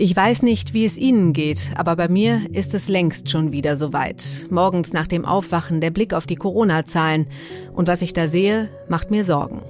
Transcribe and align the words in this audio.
Ich 0.00 0.14
weiß 0.14 0.44
nicht, 0.44 0.74
wie 0.74 0.84
es 0.84 0.96
Ihnen 0.96 1.32
geht, 1.32 1.72
aber 1.74 1.96
bei 1.96 2.06
mir 2.06 2.42
ist 2.52 2.72
es 2.72 2.88
längst 2.88 3.30
schon 3.30 3.50
wieder 3.50 3.76
soweit. 3.76 4.46
Morgens 4.48 4.92
nach 4.92 5.08
dem 5.08 5.24
Aufwachen 5.24 5.80
der 5.80 5.90
Blick 5.90 6.14
auf 6.14 6.24
die 6.24 6.36
Corona-Zahlen. 6.36 7.26
Und 7.74 7.88
was 7.88 8.00
ich 8.00 8.12
da 8.12 8.28
sehe, 8.28 8.68
macht 8.88 9.10
mir 9.10 9.24
Sorgen. 9.24 9.60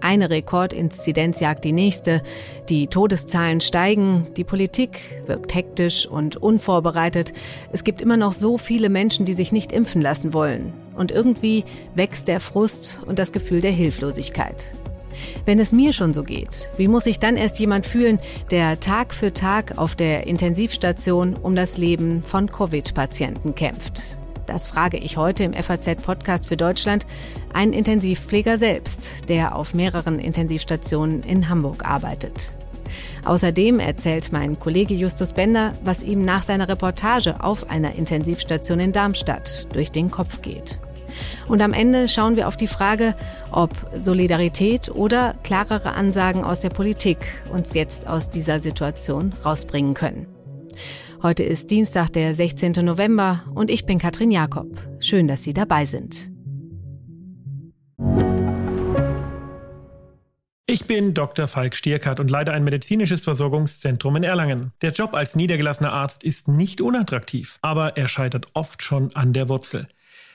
Eine 0.00 0.30
Rekordinzidenz 0.30 1.38
jagt 1.40 1.64
die 1.64 1.72
nächste. 1.72 2.22
Die 2.70 2.86
Todeszahlen 2.86 3.60
steigen. 3.60 4.26
Die 4.38 4.44
Politik 4.44 5.00
wirkt 5.26 5.54
hektisch 5.54 6.06
und 6.06 6.38
unvorbereitet. 6.38 7.34
Es 7.70 7.84
gibt 7.84 8.00
immer 8.00 8.16
noch 8.16 8.32
so 8.32 8.56
viele 8.56 8.88
Menschen, 8.88 9.26
die 9.26 9.34
sich 9.34 9.52
nicht 9.52 9.70
impfen 9.70 10.00
lassen 10.00 10.32
wollen. 10.32 10.72
Und 10.96 11.10
irgendwie 11.10 11.64
wächst 11.94 12.28
der 12.28 12.40
Frust 12.40 13.00
und 13.04 13.18
das 13.18 13.32
Gefühl 13.32 13.60
der 13.60 13.72
Hilflosigkeit. 13.72 14.64
Wenn 15.44 15.58
es 15.58 15.72
mir 15.72 15.92
schon 15.92 16.14
so 16.14 16.22
geht, 16.22 16.70
wie 16.76 16.88
muss 16.88 17.04
sich 17.04 17.18
dann 17.18 17.36
erst 17.36 17.58
jemand 17.58 17.86
fühlen, 17.86 18.18
der 18.50 18.80
Tag 18.80 19.14
für 19.14 19.32
Tag 19.32 19.78
auf 19.78 19.94
der 19.94 20.26
Intensivstation 20.26 21.34
um 21.34 21.54
das 21.54 21.78
Leben 21.78 22.22
von 22.22 22.50
Covid-Patienten 22.50 23.54
kämpft? 23.54 24.02
Das 24.46 24.66
frage 24.66 24.98
ich 24.98 25.16
heute 25.16 25.44
im 25.44 25.54
FAZ-Podcast 25.54 26.46
für 26.46 26.56
Deutschland 26.56 27.06
einen 27.52 27.72
Intensivpfleger 27.72 28.58
selbst, 28.58 29.28
der 29.28 29.56
auf 29.56 29.74
mehreren 29.74 30.18
Intensivstationen 30.18 31.22
in 31.22 31.48
Hamburg 31.48 31.88
arbeitet. 31.88 32.54
Außerdem 33.24 33.80
erzählt 33.80 34.32
mein 34.32 34.58
Kollege 34.60 34.94
Justus 34.94 35.32
Bender, 35.32 35.72
was 35.82 36.02
ihm 36.02 36.20
nach 36.20 36.42
seiner 36.42 36.68
Reportage 36.68 37.42
auf 37.42 37.70
einer 37.70 37.94
Intensivstation 37.94 38.80
in 38.80 38.92
Darmstadt 38.92 39.74
durch 39.74 39.90
den 39.90 40.10
Kopf 40.10 40.42
geht. 40.42 40.78
Und 41.48 41.62
am 41.62 41.72
Ende 41.72 42.08
schauen 42.08 42.36
wir 42.36 42.48
auf 42.48 42.56
die 42.56 42.66
Frage, 42.66 43.14
ob 43.50 43.70
Solidarität 43.96 44.88
oder 44.88 45.34
klarere 45.42 45.92
Ansagen 45.92 46.44
aus 46.44 46.60
der 46.60 46.70
Politik 46.70 47.18
uns 47.52 47.74
jetzt 47.74 48.06
aus 48.06 48.30
dieser 48.30 48.60
Situation 48.60 49.32
rausbringen 49.44 49.94
können. 49.94 50.26
Heute 51.22 51.42
ist 51.42 51.70
Dienstag, 51.70 52.12
der 52.12 52.34
16. 52.34 52.72
November 52.84 53.44
und 53.54 53.70
ich 53.70 53.86
bin 53.86 53.98
Katrin 53.98 54.30
Jakob. 54.30 54.68
Schön, 55.00 55.26
dass 55.26 55.42
Sie 55.42 55.54
dabei 55.54 55.86
sind. 55.86 56.30
Ich 60.66 60.86
bin 60.86 61.14
Dr. 61.14 61.46
Falk 61.46 61.76
Stierkart 61.76 62.20
und 62.20 62.30
leite 62.30 62.52
ein 62.52 62.64
medizinisches 62.64 63.22
Versorgungszentrum 63.22 64.16
in 64.16 64.24
Erlangen. 64.24 64.72
Der 64.82 64.92
Job 64.92 65.14
als 65.14 65.36
niedergelassener 65.36 65.92
Arzt 65.92 66.24
ist 66.24 66.48
nicht 66.48 66.80
unattraktiv, 66.80 67.58
aber 67.62 67.96
er 67.96 68.08
scheitert 68.08 68.46
oft 68.54 68.82
schon 68.82 69.14
an 69.14 69.32
der 69.32 69.48
Wurzel. 69.48 69.86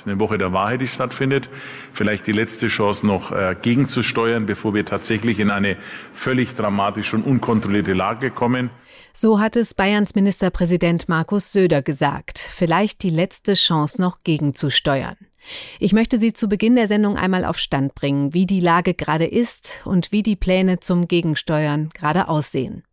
Ist 0.00 0.08
eine 0.08 0.18
Woche 0.18 0.38
der 0.38 0.54
Wahrheit, 0.54 0.80
die 0.80 0.86
stattfindet. 0.86 1.50
Vielleicht 1.92 2.26
die 2.26 2.32
letzte 2.32 2.68
Chance 2.68 3.06
noch 3.06 3.32
äh, 3.32 3.54
gegenzusteuern, 3.60 4.46
bevor 4.46 4.72
wir 4.72 4.86
tatsächlich 4.86 5.38
in 5.38 5.50
eine 5.50 5.76
völlig 6.14 6.54
dramatische 6.54 7.16
und 7.16 7.24
unkontrollierte 7.24 7.92
Lage 7.92 8.30
kommen. 8.30 8.70
So 9.12 9.40
hat 9.40 9.56
es 9.56 9.74
Bayerns 9.74 10.14
Ministerpräsident 10.14 11.10
Markus 11.10 11.52
Söder 11.52 11.82
gesagt. 11.82 12.38
Vielleicht 12.38 13.02
die 13.02 13.10
letzte 13.10 13.52
Chance 13.52 14.00
noch 14.00 14.22
gegenzusteuern. 14.24 15.18
Ich 15.78 15.92
möchte 15.92 16.18
Sie 16.18 16.32
zu 16.32 16.48
Beginn 16.48 16.76
der 16.76 16.88
Sendung 16.88 17.18
einmal 17.18 17.44
auf 17.44 17.58
Stand 17.58 17.94
bringen, 17.94 18.32
wie 18.32 18.46
die 18.46 18.60
Lage 18.60 18.94
gerade 18.94 19.26
ist 19.26 19.82
und 19.84 20.12
wie 20.12 20.22
die 20.22 20.36
Pläne 20.36 20.80
zum 20.80 21.08
Gegensteuern 21.08 21.90
gerade 21.92 22.28
aussehen. 22.28 22.84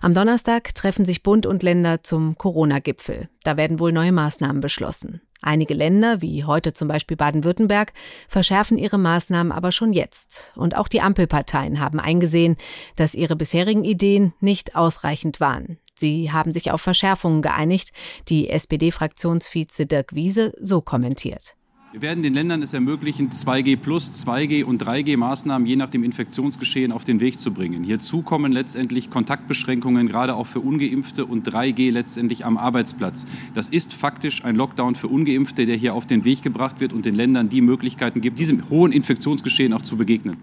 Am 0.00 0.14
Donnerstag 0.14 0.76
treffen 0.76 1.04
sich 1.04 1.24
Bund 1.24 1.44
und 1.44 1.64
Länder 1.64 2.04
zum 2.04 2.38
Corona-Gipfel. 2.38 3.28
Da 3.42 3.56
werden 3.56 3.80
wohl 3.80 3.90
neue 3.90 4.12
Maßnahmen 4.12 4.60
beschlossen. 4.60 5.22
Einige 5.42 5.74
Länder, 5.74 6.22
wie 6.22 6.44
heute 6.44 6.72
zum 6.72 6.86
Beispiel 6.86 7.16
Baden-Württemberg, 7.16 7.92
verschärfen 8.28 8.78
ihre 8.78 8.96
Maßnahmen 8.96 9.52
aber 9.52 9.72
schon 9.72 9.92
jetzt. 9.92 10.52
Und 10.54 10.76
auch 10.76 10.86
die 10.86 11.00
Ampelparteien 11.00 11.80
haben 11.80 11.98
eingesehen, 11.98 12.56
dass 12.94 13.16
ihre 13.16 13.34
bisherigen 13.34 13.82
Ideen 13.82 14.32
nicht 14.40 14.76
ausreichend 14.76 15.40
waren. 15.40 15.78
Sie 15.94 16.32
haben 16.32 16.52
sich 16.52 16.70
auf 16.70 16.80
Verschärfungen 16.80 17.42
geeinigt, 17.42 17.92
die 18.28 18.48
SPD-Fraktionsvize 18.48 19.86
Dirk 19.86 20.14
Wiese 20.14 20.54
so 20.60 20.80
kommentiert. 20.80 21.56
Wir 21.92 22.00
werden 22.00 22.22
den 22.22 22.32
Ländern 22.32 22.62
es 22.62 22.72
ermöglichen, 22.72 23.28
2G 23.28 23.76
plus, 23.76 24.24
2G 24.24 24.64
und 24.64 24.82
3G 24.82 25.18
Maßnahmen 25.18 25.66
je 25.66 25.76
nach 25.76 25.90
dem 25.90 26.04
Infektionsgeschehen 26.04 26.90
auf 26.90 27.04
den 27.04 27.20
Weg 27.20 27.38
zu 27.38 27.52
bringen. 27.52 27.84
Hierzu 27.84 28.22
kommen 28.22 28.50
letztendlich 28.50 29.10
Kontaktbeschränkungen, 29.10 30.08
gerade 30.08 30.34
auch 30.34 30.46
für 30.46 30.60
Ungeimpfte 30.60 31.26
und 31.26 31.46
3G 31.46 31.90
letztendlich 31.90 32.46
am 32.46 32.56
Arbeitsplatz. 32.56 33.26
Das 33.54 33.68
ist 33.68 33.92
faktisch 33.92 34.42
ein 34.42 34.56
Lockdown 34.56 34.94
für 34.94 35.08
Ungeimpfte, 35.08 35.66
der 35.66 35.76
hier 35.76 35.92
auf 35.92 36.06
den 36.06 36.24
Weg 36.24 36.40
gebracht 36.40 36.80
wird 36.80 36.94
und 36.94 37.04
den 37.04 37.14
Ländern 37.14 37.50
die 37.50 37.60
Möglichkeiten 37.60 38.22
gibt, 38.22 38.38
diesem 38.38 38.70
hohen 38.70 38.90
Infektionsgeschehen 38.90 39.74
auch 39.74 39.82
zu 39.82 39.98
begegnen. 39.98 40.38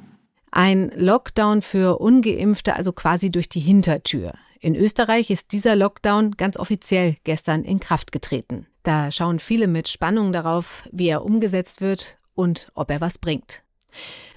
Ein 0.52 0.92
Lockdown 0.96 1.64
für 1.64 2.00
Ungeimpfte, 2.00 2.76
also 2.76 2.92
quasi 2.92 3.32
durch 3.32 3.50
die 3.50 3.60
Hintertür. 3.60 4.34
In 4.60 4.76
Österreich 4.76 5.32
ist 5.32 5.52
dieser 5.52 5.76
Lockdown 5.76 6.38
ganz 6.38 6.58
offiziell 6.58 7.18
gestern 7.24 7.64
in 7.64 7.80
Kraft 7.80 8.12
getreten. 8.12 8.68
Da 8.84 9.12
schauen 9.12 9.40
viele 9.40 9.68
mit 9.68 9.88
Spannung 9.88 10.32
darauf, 10.32 10.84
wie 10.92 11.08
er 11.08 11.26
umgesetzt 11.26 11.82
wird 11.82 12.18
und 12.36 12.72
ob 12.74 12.90
er 12.92 13.02
was 13.02 13.18
bringt. 13.18 13.62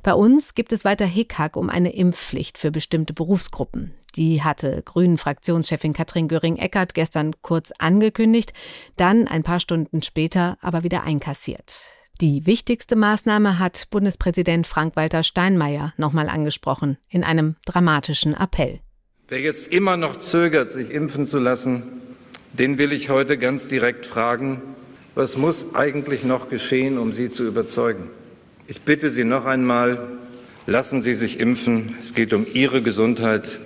Bei 0.02 0.14
uns 0.14 0.54
gibt 0.54 0.72
es 0.72 0.84
weiter 0.84 1.06
Hickhack 1.06 1.56
um 1.56 1.70
eine 1.70 1.94
Impfpflicht 1.94 2.58
für 2.58 2.70
bestimmte 2.70 3.12
Berufsgruppen. 3.12 3.94
Die 4.16 4.42
hatte 4.42 4.82
Grünen-Fraktionschefin 4.84 5.92
Katrin 5.92 6.28
Göring-Eckardt 6.28 6.94
gestern 6.94 7.34
kurz 7.42 7.72
angekündigt, 7.78 8.52
dann 8.96 9.28
ein 9.28 9.42
paar 9.42 9.60
Stunden 9.60 10.02
später 10.02 10.58
aber 10.60 10.82
wieder 10.82 11.04
einkassiert. 11.04 11.84
Die 12.20 12.46
wichtigste 12.46 12.94
Maßnahme 12.94 13.58
hat 13.58 13.88
Bundespräsident 13.90 14.66
Frank-Walter 14.66 15.22
Steinmeier 15.22 15.92
nochmal 15.96 16.28
angesprochen 16.28 16.98
in 17.08 17.24
einem 17.24 17.56
dramatischen 17.64 18.34
Appell. 18.34 18.80
Wer 19.28 19.40
jetzt 19.40 19.72
immer 19.72 19.96
noch 19.96 20.18
zögert, 20.18 20.70
sich 20.70 20.90
impfen 20.90 21.26
zu 21.26 21.38
lassen, 21.38 22.02
den 22.52 22.78
will 22.78 22.92
ich 22.92 23.08
heute 23.08 23.38
ganz 23.38 23.68
direkt 23.68 24.06
fragen, 24.06 24.62
was 25.14 25.36
muss 25.36 25.74
eigentlich 25.74 26.24
noch 26.24 26.48
geschehen, 26.48 26.98
um 26.98 27.12
Sie 27.12 27.30
zu 27.30 27.46
überzeugen? 27.46 28.10
Ich 28.66 28.82
bitte 28.82 29.10
Sie 29.10 29.24
noch 29.24 29.44
einmal, 29.44 30.08
lassen 30.66 31.02
Sie 31.02 31.14
sich 31.14 31.40
impfen. 31.40 31.96
Es 32.00 32.14
geht 32.14 32.32
um 32.32 32.46
Ihre 32.52 32.82
Gesundheit 32.82 33.60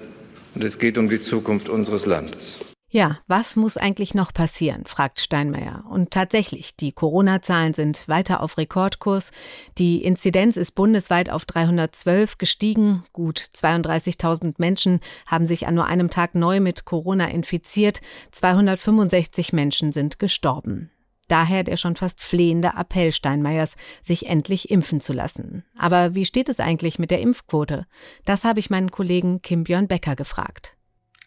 und 0.54 0.64
es 0.64 0.78
geht 0.78 0.98
um 0.98 1.08
die 1.08 1.20
Zukunft 1.20 1.68
unseres 1.68 2.06
Landes. 2.06 2.58
Ja, 2.96 3.18
was 3.26 3.56
muss 3.56 3.76
eigentlich 3.76 4.14
noch 4.14 4.32
passieren, 4.32 4.86
fragt 4.86 5.20
Steinmeier. 5.20 5.84
Und 5.90 6.12
tatsächlich, 6.12 6.76
die 6.76 6.92
Corona-Zahlen 6.92 7.74
sind 7.74 8.08
weiter 8.08 8.42
auf 8.42 8.56
Rekordkurs. 8.56 9.32
Die 9.76 10.02
Inzidenz 10.02 10.56
ist 10.56 10.70
bundesweit 10.70 11.28
auf 11.28 11.44
312 11.44 12.38
gestiegen. 12.38 13.04
Gut 13.12 13.38
32.000 13.38 14.54
Menschen 14.56 15.00
haben 15.26 15.44
sich 15.44 15.66
an 15.66 15.74
nur 15.74 15.84
einem 15.84 16.08
Tag 16.08 16.34
neu 16.34 16.60
mit 16.60 16.86
Corona 16.86 17.28
infiziert. 17.28 18.00
265 18.32 19.52
Menschen 19.52 19.92
sind 19.92 20.18
gestorben. 20.18 20.90
Daher 21.28 21.64
der 21.64 21.76
schon 21.76 21.96
fast 21.96 22.22
flehende 22.22 22.72
Appell 22.78 23.12
Steinmeiers, 23.12 23.76
sich 24.00 24.24
endlich 24.24 24.70
impfen 24.70 25.02
zu 25.02 25.12
lassen. 25.12 25.64
Aber 25.76 26.14
wie 26.14 26.24
steht 26.24 26.48
es 26.48 26.60
eigentlich 26.60 26.98
mit 26.98 27.10
der 27.10 27.20
Impfquote? 27.20 27.86
Das 28.24 28.44
habe 28.44 28.60
ich 28.60 28.70
meinen 28.70 28.90
Kollegen 28.90 29.42
Kim 29.42 29.64
Björn 29.64 29.86
Becker 29.86 30.16
gefragt. 30.16 30.75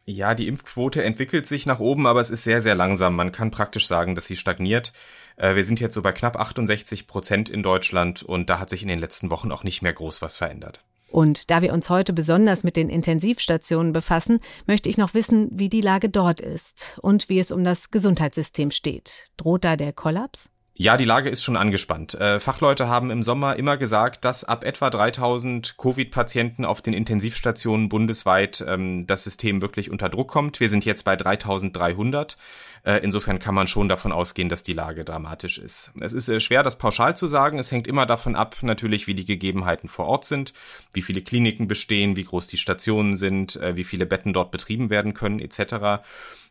Ja, 0.09 0.33
die 0.33 0.47
Impfquote 0.47 1.03
entwickelt 1.03 1.45
sich 1.45 1.67
nach 1.67 1.79
oben, 1.79 2.07
aber 2.07 2.19
es 2.19 2.31
ist 2.31 2.43
sehr, 2.43 2.61
sehr 2.61 2.73
langsam. 2.73 3.15
Man 3.15 3.31
kann 3.31 3.51
praktisch 3.51 3.87
sagen, 3.87 4.15
dass 4.15 4.25
sie 4.25 4.37
stagniert. 4.37 4.91
Äh, 5.35 5.53
wir 5.53 5.63
sind 5.63 5.79
jetzt 5.79 5.93
so 5.93 6.01
bei 6.01 6.11
knapp 6.11 6.35
68 6.35 7.05
Prozent 7.05 7.47
in 7.47 7.61
Deutschland 7.61 8.23
und 8.23 8.49
da 8.49 8.57
hat 8.57 8.71
sich 8.71 8.81
in 8.81 8.87
den 8.87 8.97
letzten 8.97 9.29
Wochen 9.29 9.51
auch 9.51 9.63
nicht 9.63 9.83
mehr 9.83 9.93
groß 9.93 10.23
was 10.23 10.35
verändert. 10.35 10.83
Und 11.11 11.51
da 11.51 11.61
wir 11.61 11.73
uns 11.73 11.91
heute 11.91 12.11
besonders 12.11 12.63
mit 12.63 12.75
den 12.75 12.89
Intensivstationen 12.89 13.93
befassen, 13.93 14.39
möchte 14.65 14.89
ich 14.89 14.97
noch 14.97 15.13
wissen, 15.13 15.47
wie 15.51 15.69
die 15.69 15.81
Lage 15.81 16.09
dort 16.09 16.41
ist 16.41 16.97
und 17.03 17.29
wie 17.29 17.37
es 17.37 17.51
um 17.51 17.63
das 17.63 17.91
Gesundheitssystem 17.91 18.71
steht. 18.71 19.27
Droht 19.37 19.63
da 19.63 19.75
der 19.75 19.93
Kollaps? 19.93 20.49
Ja, 20.81 20.95
die 20.95 21.03
Lage 21.03 21.27
ist 21.27 21.43
schon 21.43 21.57
angespannt. 21.57 22.13
Äh, 22.13 22.39
Fachleute 22.39 22.87
haben 22.87 23.11
im 23.11 23.21
Sommer 23.21 23.57
immer 23.57 23.75
gesagt, 23.75 24.23
dass 24.23 24.45
ab 24.45 24.63
etwa 24.63 24.89
3000 24.89 25.75
Covid-Patienten 25.77 26.63
auf 26.63 26.81
den 26.81 26.93
Intensivstationen 26.93 27.89
bundesweit 27.89 28.63
ähm, 28.65 29.05
das 29.05 29.25
System 29.25 29.61
wirklich 29.61 29.91
unter 29.91 30.07
Druck 30.07 30.29
kommt. 30.29 30.61
Wir 30.61 30.69
sind 30.69 30.85
jetzt 30.85 31.03
bei 31.03 31.17
3300. 31.17 32.37
Äh, 32.85 32.99
insofern 33.03 33.39
kann 33.39 33.55
man 33.55 33.67
schon 33.67 33.89
davon 33.89 34.13
ausgehen, 34.13 34.47
dass 34.47 34.63
die 34.63 34.71
Lage 34.71 35.03
dramatisch 35.03 35.57
ist. 35.57 35.91
Es 35.99 36.13
ist 36.13 36.29
äh, 36.29 36.39
schwer, 36.39 36.63
das 36.63 36.77
pauschal 36.77 37.13
zu 37.13 37.27
sagen. 37.27 37.59
Es 37.59 37.73
hängt 37.73 37.85
immer 37.85 38.05
davon 38.05 38.37
ab, 38.37 38.55
natürlich, 38.61 39.05
wie 39.05 39.15
die 39.15 39.25
Gegebenheiten 39.25 39.89
vor 39.89 40.05
Ort 40.05 40.23
sind, 40.23 40.53
wie 40.93 41.01
viele 41.01 41.21
Kliniken 41.21 41.67
bestehen, 41.67 42.15
wie 42.15 42.23
groß 42.23 42.47
die 42.47 42.55
Stationen 42.55 43.17
sind, 43.17 43.59
wie 43.73 43.83
viele 43.83 44.05
Betten 44.05 44.31
dort 44.31 44.51
betrieben 44.51 44.89
werden 44.89 45.13
können, 45.13 45.39
etc. 45.39 46.01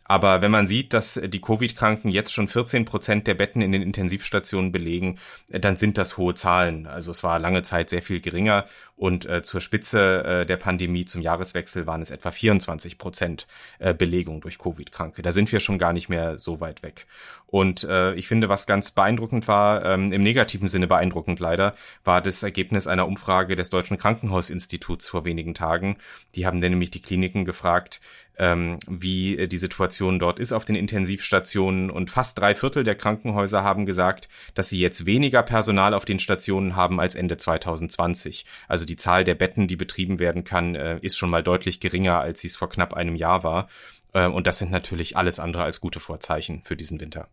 Aber 0.08 0.40
wenn 0.40 0.50
man 0.50 0.66
sieht, 0.66 0.94
dass 0.94 1.20
die 1.22 1.40
Covid-Kranken 1.40 2.08
jetzt 2.10 2.32
schon 2.32 2.49
14 2.49 2.87
Prozent 2.87 3.26
der 3.26 3.34
Betten 3.34 3.60
in 3.60 3.72
den 3.72 3.82
Intensivstationen 3.82 4.72
belegen, 4.72 5.19
äh, 5.50 5.60
dann 5.60 5.76
sind 5.76 5.99
das 5.99 6.16
hohe 6.16 6.34
Zahlen. 6.34 6.87
Also 6.87 7.10
es 7.12 7.22
war 7.22 7.38
lange 7.38 7.62
Zeit 7.62 7.90
sehr 7.90 8.02
viel 8.02 8.20
geringer 8.20 8.64
und 8.98 9.26
äh, 9.26 9.42
zur 9.42 9.60
Spitze 9.60 10.24
äh, 10.24 10.46
der 10.46 10.56
Pandemie 10.56 11.04
zum 11.04 11.22
Jahreswechsel 11.22 11.86
waren 11.86 12.02
es 12.02 12.10
etwa 12.10 12.32
24 12.32 12.98
Prozent 12.98 13.46
äh, 13.78 13.94
Belegung 13.94 14.40
durch 14.40 14.58
Covid-Kranke. 14.58 15.22
Da 15.22 15.30
sind 15.30 15.50
wir 15.52 15.60
schon 15.60 15.78
gar 15.78 15.92
nicht 15.92 16.08
mehr 16.08 16.38
so 16.38 16.60
weit 16.60 16.82
weg. 16.82 17.06
Und 17.46 17.84
äh, 17.84 18.12
ich 18.14 18.28
finde, 18.28 18.48
was 18.48 18.66
ganz 18.66 18.90
beeindruckend 18.90 19.48
war, 19.48 19.84
ähm, 19.84 20.12
im 20.12 20.22
negativen 20.22 20.68
Sinne 20.68 20.86
beeindruckend 20.86 21.40
leider, 21.40 21.74
war 22.04 22.20
das 22.20 22.42
Ergebnis 22.42 22.86
einer 22.86 23.06
Umfrage 23.06 23.56
des 23.56 23.70
Deutschen 23.70 23.96
Krankenhausinstituts 23.96 25.08
vor 25.08 25.24
wenigen 25.24 25.54
Tagen. 25.54 25.96
Die 26.34 26.44
haben 26.44 26.58
nämlich 26.58 26.90
die 26.90 27.00
Kliniken 27.00 27.46
gefragt, 27.46 28.00
ähm, 28.38 28.78
wie 28.86 29.48
die 29.48 29.56
Situation 29.56 30.18
dort 30.18 30.38
ist 30.38 30.52
auf 30.52 30.64
den 30.64 30.76
Intensivstationen. 30.76 31.90
Und 31.90 32.10
fast 32.10 32.38
drei 32.38 32.54
Viertel 32.54 32.84
der 32.84 32.94
Krankenhäuser 32.94 33.64
haben 33.64 33.84
gesagt, 33.84 34.28
dass 34.54 34.68
sie 34.68 34.78
jetzt 34.78 35.06
weniger 35.06 35.42
Personal 35.42 35.94
auf 35.94 36.04
den 36.04 36.18
Stationen 36.18 36.76
haben 36.76 37.00
als 37.00 37.14
Ende 37.14 37.36
2020. 37.36 38.44
Also 38.68 38.86
die 38.88 38.96
Zahl 38.96 39.25
der 39.25 39.35
Betten, 39.35 39.69
die 39.69 39.76
betrieben 39.76 40.19
werden 40.19 40.44
kann, 40.44 40.75
äh, 40.75 40.99
ist 41.02 41.17
schon 41.17 41.31
mal 41.31 41.43
deutlich 41.43 41.81
geringer, 41.81 42.20
als 42.20 42.40
sie 42.40 42.49
es 42.49 42.56
vor 42.56 42.69
knapp 42.69 42.94
einem 42.94 43.14
Jahr 43.14 43.44
war. 43.44 43.69
Äh, 44.12 44.26
und 44.26 44.46
das 44.46 44.58
sind 44.58 44.70
natürlich 44.70 45.17
alles 45.17 45.38
andere 45.38 45.64
als 45.64 45.81
gute 45.81 46.00
Vorzeichen 46.00 46.62
für 46.64 46.76
diesen 46.76 47.00
Winter. 47.00 47.29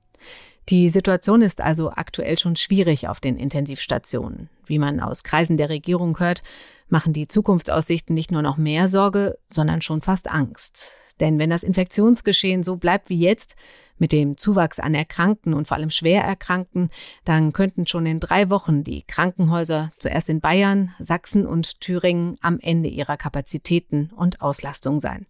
Die 0.69 0.89
Situation 0.89 1.41
ist 1.41 1.61
also 1.61 1.91
aktuell 1.91 2.39
schon 2.39 2.55
schwierig 2.55 3.07
auf 3.07 3.19
den 3.19 3.37
Intensivstationen. 3.37 4.49
Wie 4.65 4.79
man 4.79 4.99
aus 4.99 5.23
Kreisen 5.23 5.57
der 5.57 5.69
Regierung 5.69 6.19
hört, 6.19 6.41
machen 6.89 7.13
die 7.13 7.27
Zukunftsaussichten 7.27 8.15
nicht 8.15 8.31
nur 8.31 8.41
noch 8.41 8.57
mehr 8.57 8.89
Sorge, 8.89 9.37
sondern 9.47 9.81
schon 9.81 10.01
fast 10.01 10.29
Angst. 10.29 10.91
Denn 11.19 11.39
wenn 11.39 11.51
das 11.51 11.63
Infektionsgeschehen 11.63 12.63
so 12.63 12.77
bleibt 12.77 13.09
wie 13.09 13.19
jetzt, 13.19 13.55
mit 13.97 14.11
dem 14.11 14.37
Zuwachs 14.37 14.79
an 14.79 14.93
Erkrankten 14.93 15.53
und 15.53 15.67
vor 15.67 15.77
allem 15.77 15.89
Schwererkrankten, 15.89 16.89
dann 17.23 17.53
könnten 17.53 17.87
schon 17.87 18.05
in 18.05 18.19
drei 18.19 18.49
Wochen 18.49 18.83
die 18.83 19.03
Krankenhäuser 19.03 19.91
zuerst 19.97 20.29
in 20.29 20.41
Bayern, 20.41 20.93
Sachsen 20.99 21.45
und 21.45 21.79
Thüringen 21.81 22.37
am 22.41 22.59
Ende 22.59 22.89
ihrer 22.89 23.17
Kapazitäten 23.17 24.11
und 24.15 24.41
Auslastung 24.41 24.99
sein. 24.99 25.27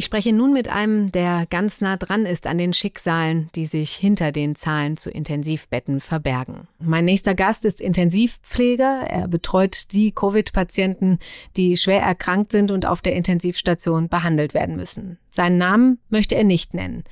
Ich 0.00 0.06
spreche 0.06 0.32
nun 0.32 0.54
mit 0.54 0.70
einem, 0.70 1.12
der 1.12 1.44
ganz 1.50 1.82
nah 1.82 1.98
dran 1.98 2.24
ist 2.24 2.46
an 2.46 2.56
den 2.56 2.72
Schicksalen, 2.72 3.50
die 3.54 3.66
sich 3.66 3.92
hinter 3.92 4.32
den 4.32 4.54
Zahlen 4.54 4.96
zu 4.96 5.10
Intensivbetten 5.10 6.00
verbergen. 6.00 6.68
Mein 6.78 7.04
nächster 7.04 7.34
Gast 7.34 7.66
ist 7.66 7.82
Intensivpfleger. 7.82 9.04
Er 9.06 9.28
betreut 9.28 9.92
die 9.92 10.12
Covid-Patienten, 10.12 11.18
die 11.58 11.76
schwer 11.76 12.00
erkrankt 12.00 12.50
sind 12.50 12.70
und 12.70 12.86
auf 12.86 13.02
der 13.02 13.14
Intensivstation 13.14 14.08
behandelt 14.08 14.54
werden 14.54 14.74
müssen. 14.74 15.18
Seinen 15.28 15.58
Namen 15.58 15.98
möchte 16.08 16.34
er 16.34 16.44
nicht 16.44 16.72
nennen. 16.72 17.04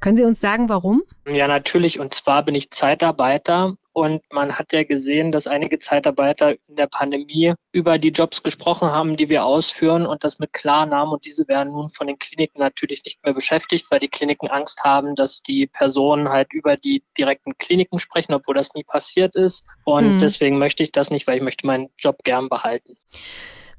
Können 0.00 0.16
Sie 0.16 0.24
uns 0.24 0.40
sagen, 0.40 0.70
warum? 0.70 1.02
Ja, 1.30 1.46
natürlich. 1.46 2.00
Und 2.00 2.14
zwar 2.14 2.46
bin 2.46 2.54
ich 2.54 2.70
Zeitarbeiter 2.70 3.76
und 3.92 4.22
man 4.32 4.58
hat 4.58 4.72
ja 4.72 4.84
gesehen, 4.84 5.32
dass 5.32 5.46
einige 5.46 5.78
Zeitarbeiter 5.78 6.52
in 6.52 6.76
der 6.76 6.86
Pandemie 6.86 7.54
über 7.72 7.98
die 7.98 8.08
Jobs 8.08 8.42
gesprochen 8.42 8.90
haben, 8.90 9.16
die 9.16 9.28
wir 9.28 9.44
ausführen 9.44 10.06
und 10.06 10.24
das 10.24 10.38
mit 10.38 10.52
Klarnamen. 10.52 11.12
Und 11.12 11.26
diese 11.26 11.46
werden 11.46 11.72
nun 11.72 11.90
von 11.90 12.06
den 12.06 12.18
Kliniken 12.18 12.60
natürlich 12.60 13.04
nicht 13.04 13.22
mehr 13.22 13.34
beschäftigt, 13.34 13.90
weil 13.90 14.00
die 14.00 14.08
Kliniken 14.08 14.48
Angst 14.48 14.82
haben, 14.82 15.14
dass 15.14 15.42
die 15.42 15.66
Personen 15.66 16.30
halt 16.30 16.52
über 16.52 16.76
die 16.76 17.02
direkten 17.18 17.56
Kliniken 17.58 17.98
sprechen, 17.98 18.32
obwohl 18.32 18.54
das 18.54 18.72
nie 18.74 18.84
passiert 18.84 19.36
ist. 19.36 19.64
Und 19.84 20.04
hm. 20.04 20.18
deswegen 20.20 20.58
möchte 20.58 20.82
ich 20.82 20.92
das 20.92 21.10
nicht, 21.10 21.26
weil 21.26 21.36
ich 21.36 21.42
möchte 21.42 21.66
meinen 21.66 21.88
Job 21.98 22.16
gern 22.24 22.48
behalten. 22.48 22.96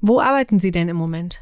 Wo 0.00 0.20
arbeiten 0.20 0.60
Sie 0.60 0.70
denn 0.70 0.88
im 0.88 0.96
Moment? 0.96 1.40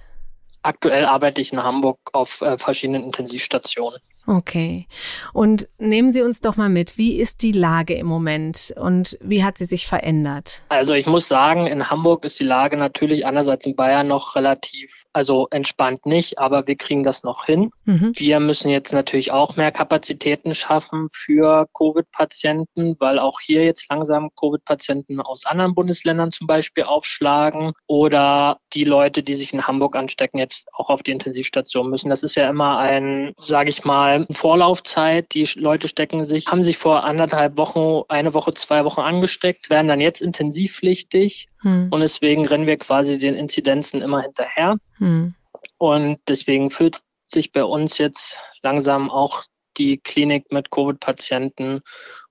Aktuell 0.63 1.05
arbeite 1.05 1.41
ich 1.41 1.53
in 1.53 1.63
Hamburg 1.63 1.99
auf 2.13 2.41
äh, 2.41 2.57
verschiedenen 2.57 3.03
Intensivstationen. 3.03 3.99
Okay. 4.27 4.87
Und 5.33 5.69
nehmen 5.79 6.13
Sie 6.13 6.23
uns 6.23 6.41
doch 6.41 6.57
mal 6.57 6.69
mit, 6.69 6.97
wie 6.97 7.17
ist 7.17 7.43
die 7.43 7.53
Lage 7.53 7.95
im 7.95 8.07
Moment 8.07 8.73
und 8.77 9.19
wie 9.21 9.43
hat 9.43 9.59
sie 9.59 9.65
sich 9.65 9.87
verändert? 9.87 10.63
Also 10.69 10.95
ich 10.95 11.07
muss 11.07 11.27
sagen, 11.27 11.67
in 11.67 11.91
Hamburg 11.91 12.25
ist 12.25 12.39
die 12.39 12.45
Lage 12.45 12.77
natürlich 12.77 13.27
einerseits 13.27 13.67
in 13.67 13.75
Bayern 13.75 14.07
noch 14.07 14.37
relativ, 14.37 15.05
also 15.13 15.49
entspannt 15.51 16.07
nicht, 16.07 16.39
aber 16.39 16.67
wir 16.69 16.77
kriegen 16.77 17.03
das 17.03 17.25
noch 17.25 17.47
hin. 17.47 17.71
Mhm. 17.85 18.13
Wir 18.15 18.39
müssen 18.39 18.71
jetzt 18.71 18.93
natürlich 18.93 19.33
auch 19.33 19.57
mehr 19.57 19.73
Kapazitäten 19.73 20.55
schaffen 20.55 21.09
für 21.13 21.67
Covid-Patienten, 21.77 22.97
weil 23.01 23.19
auch 23.19 23.41
hier 23.41 23.65
jetzt 23.65 23.91
langsam 23.91 24.31
Covid-Patienten 24.39 25.21
aus 25.21 25.47
anderen 25.47 25.75
Bundesländern 25.75 26.31
zum 26.31 26.47
Beispiel 26.47 26.85
aufschlagen 26.85 27.73
oder 27.89 28.59
die 28.73 28.85
Leute, 28.85 29.25
die 29.25 29.35
sich 29.35 29.53
in 29.53 29.67
Hamburg 29.67 29.97
anstecken, 29.97 30.39
jetzt 30.39 30.69
auch 30.73 30.91
auf 30.91 31.03
die 31.03 31.11
Intensivstation 31.11 31.91
müssen. 31.91 32.09
Das 32.09 32.23
ist 32.23 32.37
ja 32.37 32.49
immer 32.49 32.79
ein, 32.79 33.33
sage 33.37 33.71
ich 33.71 33.85
mal, 33.85 34.12
Vorlaufzeit. 34.31 35.33
Die 35.35 35.49
Leute 35.57 35.89
stecken 35.89 36.25
sich, 36.25 36.47
haben 36.47 36.63
sich 36.63 36.79
vor 36.79 37.05
anderthalb 37.05 37.57
Wochen, 37.57 38.05
eine 38.09 38.35
Woche, 38.35 38.55
zwei 38.55 38.85
Wochen 38.85 39.01
angesteckt, 39.01 39.71
werden 39.71 39.89
dann 39.89 40.01
jetzt 40.01 40.23
intensivpflichtig 40.23 41.49
hm. 41.61 41.89
und 41.91 42.01
deswegen 42.01 42.47
rennen 42.47 42.67
wir 42.67 42.79
quasi 42.79 43.19
den 43.19 43.35
Inzidenzen 43.35 44.03
immer 44.03 44.23
hinterher. 44.23 44.77
Hm. 44.99 45.35
Und 45.79 46.19
deswegen 46.29 46.71
füllt 46.71 47.01
sich 47.27 47.53
bei 47.53 47.65
uns 47.65 47.99
jetzt 47.99 48.39
langsam 48.63 49.11
auch 49.11 49.45
die 49.77 49.99
Klinik 49.99 50.53
mit 50.53 50.71
Covid-Patienten 50.71 51.81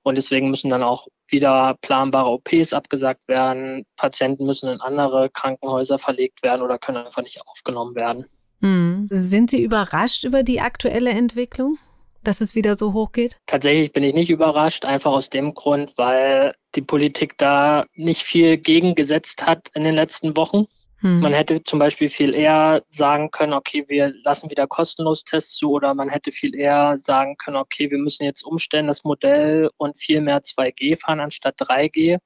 und 0.04 0.16
deswegen 0.16 0.50
müssen 0.50 0.70
dann 0.70 0.84
auch 0.84 1.08
wieder 1.28 1.78
planbare 1.82 2.30
OPs 2.30 2.74
abgesagt 2.74 3.28
werden. 3.28 3.86
Patienten 3.96 4.46
müssen 4.46 4.70
in 4.70 4.82
andere 4.82 5.30
Krankenhäuser 5.30 5.98
verlegt 5.98 6.44
werden 6.44 6.62
oder 6.62 6.78
können 6.78 7.06
einfach 7.06 7.24
nicht 7.24 7.42
aufgenommen 7.48 7.96
werden. 7.96 8.26
Hm. 8.62 9.08
Sind 9.10 9.50
Sie 9.50 9.64
überrascht 9.64 10.24
über 10.24 10.44
die 10.44 10.62
aktuelle 10.62 11.12
Entwicklung, 11.12 11.78
dass 12.24 12.42
es 12.42 12.56
wieder 12.56 12.76
so 12.76 12.94
hoch 12.94 13.12
geht? 13.12 13.38
Tatsächlich 13.48 13.92
bin 13.92 14.04
ich 14.04 14.14
nicht 14.14 14.30
überrascht, 14.30 14.86
einfach 14.86 15.12
aus 15.12 15.30
dem 15.30 15.54
Grund, 15.54 15.94
weil 15.98 16.54
die 16.76 16.82
Politik 16.82 17.38
da 17.38 17.86
nicht 17.96 18.22
viel 18.22 18.58
gegengesetzt 18.58 19.46
hat 19.46 19.70
in 19.74 19.84
den 19.84 19.96
letzten 19.96 20.36
Wochen. 20.38 20.66
Hm. 21.02 21.20
Man 21.20 21.34
hätte 21.34 21.64
zum 21.64 21.80
Beispiel 21.80 22.10
viel 22.10 22.36
eher 22.36 22.84
sagen 22.90 23.32
können, 23.32 23.54
okay, 23.54 23.84
wir 23.88 24.14
lassen 24.24 24.52
wieder 24.52 24.68
kostenlos 24.68 25.24
Tests 25.24 25.56
zu 25.56 25.72
oder 25.72 25.96
man 25.96 26.10
hätte 26.10 26.32
viel 26.32 26.56
eher 26.56 26.98
sagen 27.00 27.38
können, 27.38 27.58
okay, 27.58 27.90
wir 27.90 27.98
müssen 27.98 28.24
jetzt 28.24 28.44
umstellen 28.44 28.88
das 28.88 29.04
Modell 29.04 29.72
und 29.78 29.98
viel 29.98 30.22
mehr 30.22 30.42
2G 30.42 31.00
fahren 31.00 31.20
anstatt 31.20 31.60
3G, 31.60 32.20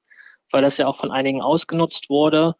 weil 0.50 0.62
das 0.62 0.76
ja 0.76 0.86
auch 0.86 0.96
von 0.96 1.10
einigen 1.10 1.40
ausgenutzt 1.40 2.10
wurde. 2.10 2.54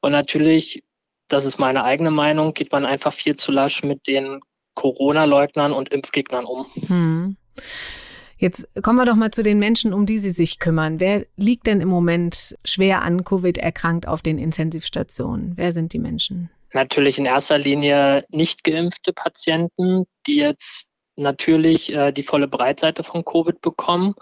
Und 0.00 0.12
natürlich 0.12 0.84
das 1.28 1.44
ist 1.44 1.58
meine 1.58 1.84
eigene 1.84 2.10
Meinung, 2.10 2.54
geht 2.54 2.72
man 2.72 2.84
einfach 2.84 3.12
viel 3.12 3.36
zu 3.36 3.52
lasch 3.52 3.82
mit 3.82 4.06
den 4.06 4.40
Corona-Leugnern 4.74 5.72
und 5.72 5.88
Impfgegnern 5.92 6.44
um. 6.44 6.66
Hm. 6.86 7.36
Jetzt 8.38 8.68
kommen 8.82 8.98
wir 8.98 9.06
doch 9.06 9.16
mal 9.16 9.30
zu 9.30 9.42
den 9.42 9.58
Menschen, 9.58 9.94
um 9.94 10.04
die 10.04 10.18
Sie 10.18 10.30
sich 10.30 10.58
kümmern. 10.58 11.00
Wer 11.00 11.26
liegt 11.36 11.66
denn 11.66 11.80
im 11.80 11.88
Moment 11.88 12.54
schwer 12.64 13.02
an 13.02 13.24
Covid 13.24 13.56
erkrankt 13.56 14.06
auf 14.06 14.20
den 14.20 14.38
Intensivstationen? 14.38 15.54
Wer 15.56 15.72
sind 15.72 15.94
die 15.94 15.98
Menschen? 15.98 16.50
Natürlich 16.74 17.16
in 17.16 17.24
erster 17.24 17.56
Linie 17.56 18.26
nicht 18.28 18.62
geimpfte 18.62 19.14
Patienten, 19.14 20.04
die 20.26 20.36
jetzt 20.36 20.84
natürlich 21.16 21.92
äh, 21.92 22.12
die 22.12 22.22
volle 22.22 22.48
Breitseite 22.48 23.02
von 23.02 23.24
Covid 23.24 23.60
bekommen. 23.60 24.14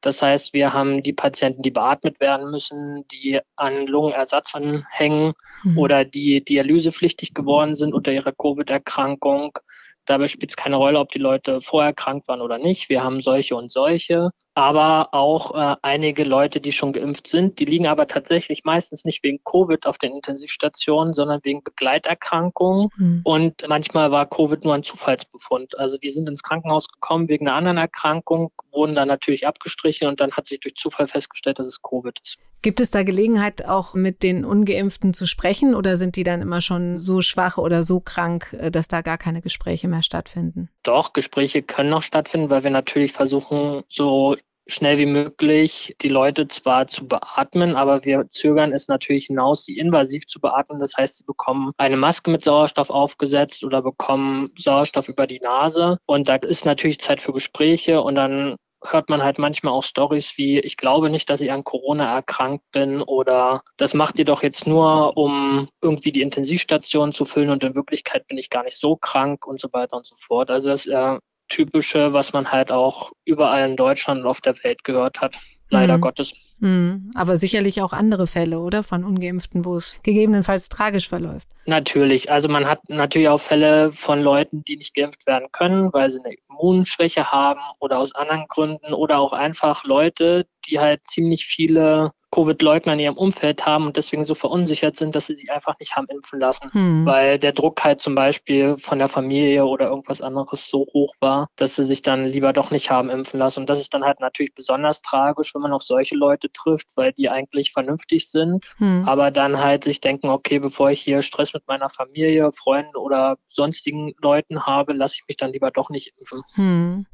Das 0.00 0.22
heißt, 0.22 0.52
wir 0.52 0.72
haben 0.72 1.02
die 1.02 1.12
Patienten, 1.12 1.62
die 1.62 1.70
beatmet 1.70 2.20
werden 2.20 2.50
müssen, 2.50 3.06
die 3.12 3.40
an 3.56 3.86
Lungenersatz 3.86 4.54
anhängen 4.54 5.34
mhm. 5.62 5.78
oder 5.78 6.04
die 6.04 6.44
dialysepflichtig 6.44 7.34
geworden 7.34 7.74
sind 7.74 7.94
unter 7.94 8.12
ihrer 8.12 8.32
Covid-Erkrankung. 8.32 9.58
Dabei 10.06 10.26
spielt 10.26 10.50
es 10.50 10.56
keine 10.56 10.76
Rolle, 10.76 10.98
ob 10.98 11.10
die 11.10 11.18
Leute 11.18 11.60
vorher 11.60 11.92
krank 11.92 12.26
waren 12.26 12.40
oder 12.40 12.58
nicht. 12.58 12.88
Wir 12.88 13.04
haben 13.04 13.20
solche 13.20 13.54
und 13.54 13.70
solche 13.70 14.30
aber 14.54 15.14
auch 15.14 15.54
äh, 15.54 15.76
einige 15.82 16.24
Leute, 16.24 16.60
die 16.60 16.72
schon 16.72 16.92
geimpft 16.92 17.28
sind. 17.28 17.60
Die 17.60 17.64
liegen 17.64 17.86
aber 17.86 18.06
tatsächlich 18.06 18.64
meistens 18.64 19.04
nicht 19.04 19.22
wegen 19.22 19.40
Covid 19.44 19.86
auf 19.86 19.96
den 19.98 20.14
Intensivstationen, 20.14 21.14
sondern 21.14 21.40
wegen 21.44 21.62
Begleiterkrankungen. 21.62 22.88
Mhm. 22.96 23.20
Und 23.24 23.68
manchmal 23.68 24.10
war 24.10 24.28
Covid 24.28 24.64
nur 24.64 24.74
ein 24.74 24.82
Zufallsbefund. 24.82 25.78
Also 25.78 25.98
die 25.98 26.10
sind 26.10 26.28
ins 26.28 26.42
Krankenhaus 26.42 26.88
gekommen 26.88 27.28
wegen 27.28 27.46
einer 27.46 27.56
anderen 27.56 27.78
Erkrankung, 27.78 28.50
wurden 28.72 28.94
dann 28.94 29.08
natürlich 29.08 29.46
abgestrichen 29.46 30.08
und 30.08 30.20
dann 30.20 30.32
hat 30.32 30.48
sich 30.48 30.60
durch 30.60 30.74
Zufall 30.74 31.06
festgestellt, 31.06 31.58
dass 31.58 31.66
es 31.66 31.82
Covid 31.82 32.18
ist. 32.22 32.38
Gibt 32.62 32.80
es 32.80 32.90
da 32.90 33.04
Gelegenheit, 33.04 33.64
auch 33.66 33.94
mit 33.94 34.22
den 34.22 34.44
Ungeimpften 34.44 35.14
zu 35.14 35.26
sprechen 35.26 35.74
oder 35.74 35.96
sind 35.96 36.16
die 36.16 36.24
dann 36.24 36.42
immer 36.42 36.60
schon 36.60 36.96
so 36.96 37.22
schwach 37.22 37.56
oder 37.56 37.84
so 37.84 38.00
krank, 38.00 38.54
äh, 38.58 38.70
dass 38.70 38.88
da 38.88 39.00
gar 39.00 39.16
keine 39.16 39.40
Gespräche 39.40 39.88
mehr 39.88 40.02
stattfinden? 40.02 40.68
Doch, 40.82 41.14
Gespräche 41.14 41.62
können 41.62 41.88
noch 41.88 42.02
stattfinden, 42.02 42.50
weil 42.50 42.62
wir 42.62 42.70
natürlich 42.70 43.12
versuchen, 43.12 43.82
so 43.88 44.36
schnell 44.70 44.98
wie 44.98 45.06
möglich 45.06 45.94
die 46.00 46.08
Leute 46.08 46.48
zwar 46.48 46.86
zu 46.86 47.06
beatmen, 47.06 47.76
aber 47.76 48.04
wir 48.04 48.28
zögern 48.30 48.72
es 48.72 48.88
natürlich 48.88 49.26
hinaus, 49.26 49.64
sie 49.64 49.78
invasiv 49.78 50.26
zu 50.26 50.40
beatmen. 50.40 50.80
Das 50.80 50.96
heißt, 50.96 51.16
sie 51.16 51.24
bekommen 51.24 51.72
eine 51.76 51.96
Maske 51.96 52.30
mit 52.30 52.44
Sauerstoff 52.44 52.90
aufgesetzt 52.90 53.64
oder 53.64 53.82
bekommen 53.82 54.50
Sauerstoff 54.56 55.08
über 55.08 55.26
die 55.26 55.40
Nase. 55.40 55.98
Und 56.06 56.28
da 56.28 56.36
ist 56.36 56.64
natürlich 56.64 57.00
Zeit 57.00 57.20
für 57.20 57.32
Gespräche 57.32 58.02
und 58.02 58.14
dann 58.14 58.56
hört 58.82 59.10
man 59.10 59.22
halt 59.22 59.38
manchmal 59.38 59.72
auch 59.72 59.82
Stories 59.82 60.36
wie, 60.36 60.58
ich 60.58 60.76
glaube 60.76 61.10
nicht, 61.10 61.28
dass 61.28 61.40
ich 61.40 61.52
an 61.52 61.64
Corona 61.64 62.14
erkrankt 62.14 62.64
bin 62.72 63.02
oder 63.02 63.62
das 63.76 63.94
macht 63.94 64.18
ihr 64.18 64.24
doch 64.24 64.42
jetzt 64.42 64.66
nur, 64.66 65.16
um 65.16 65.68
irgendwie 65.82 66.12
die 66.12 66.22
Intensivstation 66.22 67.12
zu 67.12 67.24
füllen 67.24 67.50
und 67.50 67.62
in 67.62 67.74
Wirklichkeit 67.74 68.26
bin 68.26 68.38
ich 68.38 68.50
gar 68.50 68.64
nicht 68.64 68.78
so 68.78 68.96
krank 68.96 69.46
und 69.46 69.60
so 69.60 69.68
weiter 69.72 69.96
und 69.96 70.06
so 70.06 70.14
fort. 70.18 70.50
Also 70.50 70.70
das 70.70 70.86
äh, 70.86 71.18
typische, 71.50 72.14
was 72.14 72.32
man 72.32 72.50
halt 72.50 72.72
auch 72.72 73.12
überall 73.26 73.68
in 73.68 73.76
Deutschland 73.76 74.22
und 74.22 74.26
auf 74.26 74.40
der 74.40 74.56
Welt 74.64 74.82
gehört 74.84 75.20
hat. 75.20 75.38
Leider 75.70 75.96
mhm. 75.96 76.00
Gottes. 76.00 76.32
Mhm. 76.58 77.10
Aber 77.14 77.36
sicherlich 77.36 77.80
auch 77.80 77.92
andere 77.92 78.26
Fälle, 78.26 78.60
oder? 78.60 78.82
Von 78.82 79.04
Ungeimpften, 79.04 79.64
wo 79.64 79.76
es 79.76 80.00
gegebenenfalls 80.02 80.68
tragisch 80.68 81.08
verläuft. 81.08 81.48
Natürlich. 81.66 82.30
Also 82.30 82.48
man 82.48 82.66
hat 82.66 82.88
natürlich 82.88 83.28
auch 83.28 83.40
Fälle 83.40 83.92
von 83.92 84.20
Leuten, 84.20 84.64
die 84.64 84.76
nicht 84.76 84.94
geimpft 84.94 85.26
werden 85.26 85.48
können, 85.52 85.92
weil 85.92 86.10
sie 86.10 86.20
eine 86.24 86.34
Immunschwäche 86.48 87.30
haben 87.30 87.60
oder 87.78 87.98
aus 87.98 88.14
anderen 88.14 88.46
Gründen 88.48 88.92
oder 88.92 89.18
auch 89.18 89.32
einfach 89.32 89.84
Leute, 89.84 90.46
die 90.66 90.80
halt 90.80 91.04
ziemlich 91.04 91.46
viele 91.46 92.12
Covid-Leugner 92.32 92.92
in 92.92 93.00
ihrem 93.00 93.16
Umfeld 93.16 93.66
haben 93.66 93.86
und 93.86 93.96
deswegen 93.96 94.24
so 94.24 94.34
verunsichert 94.34 94.96
sind, 94.96 95.16
dass 95.16 95.26
sie 95.26 95.34
sich 95.34 95.50
einfach 95.50 95.78
nicht 95.80 95.96
haben 95.96 96.06
impfen 96.08 96.38
lassen, 96.38 96.70
hm. 96.72 97.04
weil 97.04 97.38
der 97.38 97.52
Druck 97.52 97.82
halt 97.82 98.00
zum 98.00 98.14
Beispiel 98.14 98.76
von 98.78 98.98
der 98.98 99.08
Familie 99.08 99.66
oder 99.66 99.88
irgendwas 99.88 100.22
anderes 100.22 100.68
so 100.68 100.86
hoch 100.92 101.12
war, 101.20 101.48
dass 101.56 101.76
sie 101.76 101.84
sich 101.84 102.02
dann 102.02 102.26
lieber 102.26 102.52
doch 102.52 102.70
nicht 102.70 102.90
haben 102.90 103.10
impfen 103.10 103.38
lassen. 103.38 103.60
Und 103.60 103.70
das 103.70 103.80
ist 103.80 103.92
dann 103.94 104.04
halt 104.04 104.20
natürlich 104.20 104.54
besonders 104.54 105.02
tragisch, 105.02 105.54
wenn 105.60 105.70
man 105.70 105.72
auf 105.72 105.82
solche 105.82 106.16
Leute 106.16 106.50
trifft, 106.50 106.88
weil 106.96 107.12
die 107.12 107.28
eigentlich 107.28 107.72
vernünftig 107.72 108.30
sind, 108.30 108.74
hm. 108.78 109.04
aber 109.06 109.30
dann 109.30 109.58
halt 109.58 109.84
sich 109.84 110.00
denken, 110.00 110.28
okay, 110.28 110.58
bevor 110.58 110.90
ich 110.90 111.02
hier 111.02 111.20
Stress 111.22 111.52
mit 111.52 111.68
meiner 111.68 111.90
Familie, 111.90 112.50
Freunden 112.52 112.96
oder 112.96 113.36
sonstigen 113.48 114.14
Leuten 114.22 114.66
habe, 114.66 114.94
lasse 114.94 115.16
ich 115.16 115.24
mich 115.28 115.36
dann 115.36 115.52
lieber 115.52 115.70
doch 115.70 115.90
nicht 115.90 116.14
impfen. 116.18 116.42
Hm. 116.54 117.06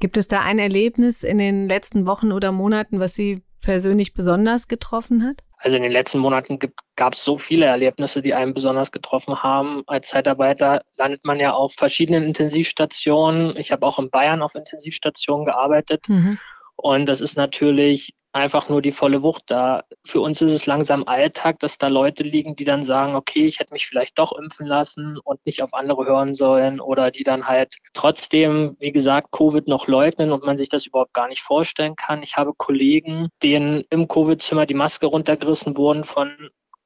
Gibt 0.00 0.16
es 0.16 0.26
da 0.26 0.40
ein 0.40 0.58
Erlebnis 0.58 1.22
in 1.22 1.38
den 1.38 1.68
letzten 1.68 2.06
Wochen 2.06 2.32
oder 2.32 2.50
Monaten, 2.50 2.98
was 2.98 3.14
Sie 3.14 3.42
persönlich 3.62 4.14
besonders 4.14 4.66
getroffen 4.66 5.22
hat? 5.22 5.42
Also 5.62 5.76
in 5.76 5.84
den 5.84 5.92
letzten 5.92 6.18
Monaten 6.18 6.58
gab 6.96 7.14
es 7.14 7.22
so 7.22 7.38
viele 7.38 7.66
Erlebnisse, 7.66 8.20
die 8.20 8.34
einen 8.34 8.52
besonders 8.52 8.90
getroffen 8.90 9.44
haben. 9.44 9.84
Als 9.86 10.08
Zeitarbeiter 10.08 10.82
landet 10.96 11.24
man 11.24 11.38
ja 11.38 11.52
auf 11.52 11.74
verschiedenen 11.74 12.24
Intensivstationen. 12.24 13.56
Ich 13.56 13.70
habe 13.70 13.86
auch 13.86 14.00
in 14.00 14.10
Bayern 14.10 14.42
auf 14.42 14.56
Intensivstationen 14.56 15.46
gearbeitet. 15.46 16.08
Mhm. 16.08 16.38
Und 16.82 17.06
das 17.06 17.20
ist 17.20 17.36
natürlich 17.36 18.12
einfach 18.32 18.68
nur 18.68 18.82
die 18.82 18.90
volle 18.90 19.22
Wucht 19.22 19.44
da. 19.46 19.84
Für 20.04 20.20
uns 20.20 20.42
ist 20.42 20.50
es 20.50 20.66
langsam 20.66 21.04
Alltag, 21.04 21.60
dass 21.60 21.78
da 21.78 21.86
Leute 21.86 22.24
liegen, 22.24 22.56
die 22.56 22.64
dann 22.64 22.82
sagen, 22.82 23.14
okay, 23.14 23.46
ich 23.46 23.60
hätte 23.60 23.72
mich 23.72 23.86
vielleicht 23.86 24.18
doch 24.18 24.32
impfen 24.36 24.66
lassen 24.66 25.16
und 25.22 25.38
nicht 25.46 25.62
auf 25.62 25.74
andere 25.74 26.06
hören 26.06 26.34
sollen 26.34 26.80
oder 26.80 27.12
die 27.12 27.22
dann 27.22 27.46
halt 27.46 27.76
trotzdem, 27.92 28.76
wie 28.80 28.90
gesagt, 28.90 29.30
Covid 29.30 29.68
noch 29.68 29.86
leugnen 29.86 30.32
und 30.32 30.44
man 30.44 30.58
sich 30.58 30.70
das 30.70 30.86
überhaupt 30.86 31.14
gar 31.14 31.28
nicht 31.28 31.42
vorstellen 31.42 31.94
kann. 31.94 32.24
Ich 32.24 32.36
habe 32.36 32.52
Kollegen, 32.52 33.28
denen 33.44 33.84
im 33.90 34.08
Covid-Zimmer 34.08 34.66
die 34.66 34.74
Maske 34.74 35.06
runtergerissen 35.06 35.76
wurden 35.76 36.02
von 36.02 36.34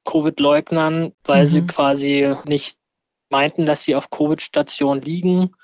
Covid-Leugnern, 0.04 1.12
weil 1.24 1.44
mhm. 1.44 1.48
sie 1.48 1.66
quasi 1.66 2.34
nicht 2.44 2.76
meinten, 3.30 3.64
dass 3.64 3.82
sie 3.82 3.94
auf 3.94 4.10
Covid-Station 4.10 5.00
liegen 5.00 5.54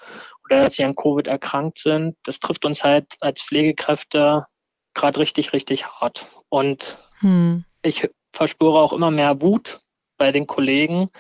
dass 0.61 0.75
sie 0.75 0.85
an 0.85 0.94
Covid 0.94 1.26
erkrankt 1.26 1.78
sind. 1.78 2.16
Das 2.25 2.40
trifft 2.40 2.64
uns 2.64 2.85
halt 2.85 3.06
als 3.21 3.42
Pflegekräfte 3.42 4.47
gerade 4.94 5.21
richtig, 5.21 5.52
richtig 5.52 5.87
hart. 5.87 6.26
Und 6.49 6.99
hm. 7.21 7.64
ich 7.82 8.09
verspüre 8.32 8.78
auch 8.78 8.92
immer 8.92 9.11
mehr 9.11 9.40
Wut 9.40 9.80
bei 10.18 10.32
den 10.32 10.47
Kollegen. 10.47 11.11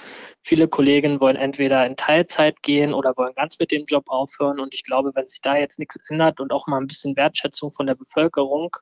Viele 0.42 0.68
Kollegen 0.68 1.20
wollen 1.20 1.36
entweder 1.36 1.86
in 1.86 1.96
Teilzeit 1.96 2.62
gehen 2.62 2.94
oder 2.94 3.14
wollen 3.16 3.34
ganz 3.34 3.58
mit 3.58 3.70
dem 3.70 3.84
Job 3.86 4.04
aufhören. 4.08 4.60
Und 4.60 4.74
ich 4.74 4.84
glaube, 4.84 5.12
wenn 5.14 5.26
sich 5.26 5.40
da 5.40 5.56
jetzt 5.56 5.78
nichts 5.78 5.98
ändert 6.08 6.40
und 6.40 6.52
auch 6.52 6.66
mal 6.66 6.80
ein 6.80 6.86
bisschen 6.86 7.16
Wertschätzung 7.16 7.72
von 7.72 7.86
der 7.86 7.94
Bevölkerung 7.94 8.76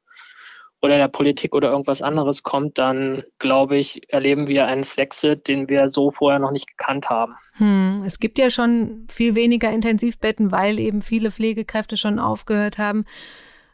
oder 0.82 0.96
der 0.96 1.08
Politik 1.08 1.54
oder 1.54 1.70
irgendwas 1.70 2.02
anderes 2.02 2.42
kommt, 2.42 2.78
dann 2.78 3.22
glaube 3.38 3.76
ich, 3.76 4.10
erleben 4.12 4.46
wir 4.46 4.66
einen 4.66 4.84
Flexit, 4.84 5.46
den 5.46 5.68
wir 5.68 5.88
so 5.88 6.10
vorher 6.10 6.38
noch 6.38 6.52
nicht 6.52 6.66
gekannt 6.66 7.10
haben. 7.10 7.34
Hm, 7.56 8.02
es 8.06 8.18
gibt 8.18 8.38
ja 8.38 8.50
schon 8.50 9.06
viel 9.10 9.34
weniger 9.34 9.70
Intensivbetten, 9.70 10.50
weil 10.52 10.78
eben 10.78 11.02
viele 11.02 11.30
Pflegekräfte 11.30 11.96
schon 11.96 12.18
aufgehört 12.18 12.78
haben. 12.78 13.04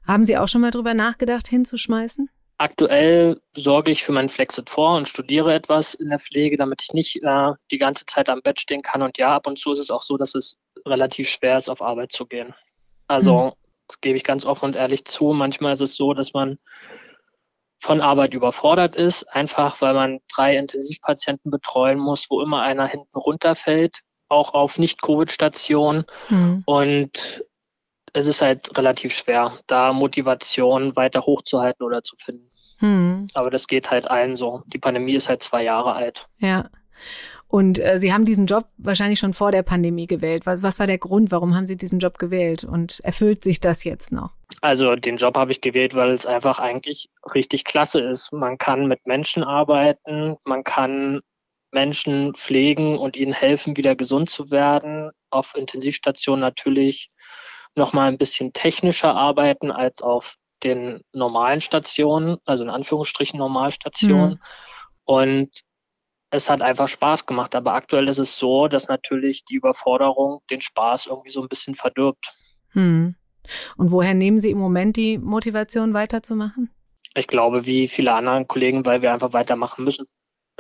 Haben 0.07 0.25
Sie 0.25 0.37
auch 0.37 0.49
schon 0.49 0.61
mal 0.61 0.71
drüber 0.71 0.95
nachgedacht, 0.95 1.49
hinzuschmeißen? 1.49 2.29
Aktuell 2.59 3.41
sorge 3.55 3.91
ich 3.91 4.03
für 4.03 4.13
meinen 4.13 4.31
Flexit 4.31 4.71
vor 4.71 4.97
und 4.97 5.09
studiere 5.09 5.53
etwas 5.53 5.95
in 5.95 6.09
der 6.09 6.19
Pflege, 6.19 6.57
damit 6.57 6.83
ich 6.83 6.95
nicht 6.95 7.23
äh, 7.23 7.53
die 7.71 7.79
ganze 7.79 8.07
Zeit 8.07 8.29
am 8.29 8.41
Bett 8.41 8.61
stehen 8.61 8.83
kann. 8.83 9.03
Und 9.03 9.19
ja, 9.19 9.37
ab 9.37 9.47
und 9.47 9.59
zu 9.59 9.73
ist 9.73 9.81
es 9.81 9.91
auch 9.91 10.03
so, 10.03 10.17
dass 10.17 10.35
es 10.35 10.57
relativ 10.87 11.29
schwer 11.29 11.59
ist, 11.59 11.69
auf 11.69 11.83
Arbeit 11.83 12.13
zu 12.13 12.25
gehen. 12.25 12.55
Also, 13.09 13.49
hm. 13.49 13.53
Das 13.89 14.01
gebe 14.01 14.17
ich 14.17 14.25
ganz 14.25 14.45
offen 14.45 14.67
und 14.67 14.77
ehrlich 14.77 15.05
zu. 15.05 15.33
Manchmal 15.33 15.75
ist 15.75 15.81
es 15.81 15.95
so, 15.95 16.15
dass 16.15 16.33
man 16.33 16.59
von 17.79 18.01
Arbeit 18.01 18.35
überfordert 18.35 18.97
ist, 18.97 19.25
einfach 19.25 19.81
weil 19.81 19.95
man 19.95 20.21
drei 20.35 20.57
Intensivpatienten 20.57 21.51
betreuen 21.51 21.99
muss, 21.99 22.27
wo 22.31 22.41
immer 22.41 22.63
einer 22.63 22.87
hinten 22.87 23.17
runterfällt, 23.17 24.01
auch 24.29 24.55
auf 24.55 24.79
Nicht-Covid-Stationen. 24.79 26.05
Hm. 26.29 26.63
Und 26.67 27.45
es 28.13 28.27
ist 28.27 28.43
halt 28.43 28.77
relativ 28.77 29.15
schwer, 29.15 29.59
da 29.67 29.93
Motivation 29.93 30.97
weiter 30.97 31.23
hochzuhalten 31.23 31.85
oder 31.85 32.03
zu 32.03 32.17
finden. 32.17 32.51
Hm. 32.79 33.29
Aber 33.35 33.51
das 33.51 33.67
geht 33.67 33.91
halt 33.91 34.11
allen 34.11 34.37
so. 34.37 34.63
Die 34.67 34.79
Pandemie 34.79 35.15
ist 35.15 35.29
halt 35.29 35.43
zwei 35.43 35.63
Jahre 35.63 35.95
alt. 35.95 36.27
Ja. 36.39 36.69
Und 37.49 37.79
äh, 37.79 37.99
Sie 37.99 38.13
haben 38.13 38.25
diesen 38.25 38.47
Job 38.47 38.67
wahrscheinlich 38.77 39.19
schon 39.19 39.33
vor 39.33 39.53
der 39.53 39.63
Pandemie 39.63 40.07
gewählt. 40.07 40.47
Was, 40.47 40.63
was 40.63 40.81
war 40.81 40.87
der 40.87 40.99
Grund? 40.99 41.31
Warum 41.31 41.55
haben 41.55 41.67
Sie 41.67 41.77
diesen 41.77 42.01
Job 42.01 42.19
gewählt? 42.19 42.65
Und 42.65 43.01
erfüllt 43.01 43.45
sich 43.45 43.61
das 43.61 43.85
jetzt 43.85 44.13
noch? 44.13 44.31
Also 44.63 44.97
den 44.97 45.17
Job 45.17 45.37
habe 45.37 45.53
ich 45.53 45.61
gewählt, 45.61 45.95
weil 45.95 46.11
es 46.11 46.27
einfach 46.27 46.59
eigentlich 46.59 47.09
richtig 47.35 47.65
klasse 47.65 48.01
ist. 48.01 48.33
Man 48.33 48.59
kann 48.59 48.87
mit 48.87 49.07
Menschen 49.07 49.45
arbeiten, 49.45 50.37
man 50.45 50.65
kann 50.65 51.21
Menschen 51.73 52.35
pflegen 52.35 52.99
und 52.99 53.17
ihnen 53.17 53.33
helfen, 53.33 53.77
wieder 53.77 53.95
gesund 53.95 54.31
zu 54.31 54.51
werden. 54.51 55.11
Auf 55.31 55.55
Intensivstationen 55.57 56.41
natürlich 56.41 57.09
noch 57.75 57.93
mal 57.93 58.09
ein 58.09 58.19
bisschen 58.19 58.53
technischer 58.53 59.15
arbeiten 59.15 59.71
als 59.71 60.03
auf 60.03 60.37
den 60.63 61.03
normalen 61.13 61.61
Stationen, 61.61 62.39
also 62.45 62.65
in 62.65 62.71
Anführungsstrichen 62.71 63.39
Normalstationen. 63.39 64.31
Mhm. 64.31 64.39
Und 65.05 65.51
es 66.31 66.51
hat 66.51 66.63
einfach 66.63 66.89
Spaß 66.89 67.27
gemacht. 67.27 67.55
Aber 67.55 67.75
aktuell 67.75 68.09
ist 68.09 68.19
es 68.19 68.39
so, 68.39 68.69
dass 68.69 68.89
natürlich 68.89 69.45
die 69.45 69.57
Überforderung 69.57 70.41
den 70.51 70.61
Spaß 70.61 71.07
irgendwie 71.07 71.31
so 71.31 71.43
ein 71.43 71.49
bisschen 71.49 71.75
verdirbt. 71.75 72.35
Hm. 72.71 73.15
Und 73.77 73.91
woher 73.91 74.15
nehmen 74.15 74.41
Sie 74.41 74.51
im 74.51 74.59
Moment 74.59 74.97
die 74.97 75.19
Motivation 75.19 75.95
weiterzumachen? 75.95 76.71
Ich 77.15 77.29
glaube, 77.29 77.65
wie 77.65 77.89
viele 77.89 78.13
andere 78.13 78.45
Kollegen, 78.45 78.85
weil 78.85 79.03
wir 79.03 79.13
einfach 79.13 79.33
weitermachen 79.33 79.85
müssen. 79.85 80.07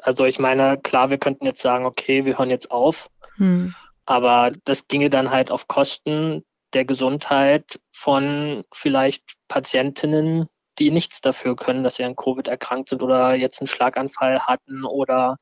Also 0.03 0.25
ich 0.25 0.39
meine, 0.39 0.79
klar, 0.79 1.11
wir 1.11 1.19
könnten 1.19 1.47
jetzt 1.47 1.63
sagen, 1.63 1.85
okay, 1.85 2.25
wir 2.25 2.39
hören 2.39 2.51
jetzt 2.51 2.71
auf. 2.71 3.11
Hm. 3.37 3.75
Aber 4.05 4.53
das 4.65 4.87
ginge 4.89 5.11
dann 5.11 5.31
halt 5.31 5.51
auf 5.51 5.69
Kosten 5.69 6.45
der 6.73 6.85
Gesundheit 6.85 7.81
von 7.93 8.65
vielleicht 8.73 9.25
Patientinnen, 9.49 10.47
die 10.79 10.91
nichts 10.91 11.21
dafür 11.21 11.57
können, 11.57 11.85
dass 11.85 11.97
sie 11.97 12.05
an 12.05 12.17
Covid 12.17 12.49
erkrankt 12.49 12.91
sind 12.91 13.03
oder 13.03 13.35
jetzt 13.35 13.61
einen 13.61 13.69
Schlaganfall 13.69 14.41
hatten 14.41 14.85
oder 14.85 15.39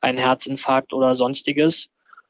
einen 0.00 0.18
Herzinfarkt 0.18 0.92
oder 0.92 1.14
sonstiges. 1.14 1.88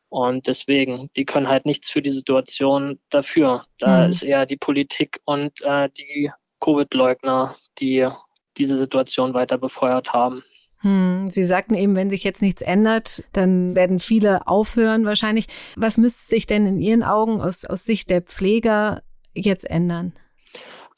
Und 0.09 0.47
deswegen, 0.47 1.11
die 1.17 1.25
können 1.25 1.49
halt 1.49 1.67
nichts 1.67 1.91
für 1.91 2.01
die 2.01 2.11
Situation 2.11 3.01
dafür. 3.11 3.67
Da 3.79 4.05
mhm. 4.05 4.11
ist 4.11 4.23
eher 4.23 4.47
die 4.47 4.57
Politik 4.57 5.21
und 5.25 5.61
äh, 5.63 5.89
die 5.91 6.31
Covid-Leugner, 6.61 7.57
die 7.81 8.09
diese 8.57 8.77
Situation 8.77 9.35
weiter 9.35 9.59
befeuert 9.59 10.13
haben. 10.13 10.45
Hm, 10.85 11.31
Sie 11.31 11.45
sagten 11.45 11.75
eben, 11.75 11.97
wenn 11.97 12.11
sich 12.11 12.25
jetzt 12.25 12.43
nichts 12.43 12.63
ändert, 12.63 13.25
dann 13.33 13.75
werden 13.75 13.99
viele 13.99 14.47
aufhören 14.47 15.05
wahrscheinlich. 15.05 15.47
Was 15.77 15.99
müsste 15.99 16.29
sich 16.29 16.47
denn 16.47 16.67
in 16.67 16.79
Ihren 16.79 17.03
Augen 17.03 17.41
aus, 17.41 17.65
aus 17.65 17.85
Sicht 17.85 18.11
der 18.11 18.23
Pfleger 18.23 19.03
jetzt 19.35 19.69
ändern? 19.69 20.13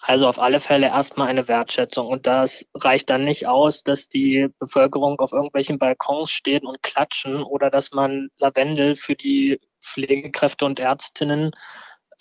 Also 0.07 0.29
auf 0.29 0.39
alle 0.39 0.61
Fälle 0.61 0.87
erstmal 0.87 1.27
eine 1.27 1.49
Wertschätzung. 1.49 2.07
Und 2.07 2.27
das 2.27 2.65
reicht 2.75 3.11
dann 3.11 3.25
nicht 3.25 3.49
aus, 3.49 3.83
dass 3.83 4.09
die 4.09 4.47
Bevölkerung 4.61 5.19
auf 5.19 5.33
irgendwelchen 5.33 5.81
Balkons 5.81 6.31
steht 6.31 6.65
und 6.65 6.81
klatschen 6.85 7.43
oder 7.43 7.71
dass 7.71 7.91
man 7.91 8.29
Lavendel 8.39 8.95
für 8.95 9.17
die 9.17 9.61
Pflegekräfte 9.83 10.65
und 10.65 10.79
Ärztinnen 10.79 11.51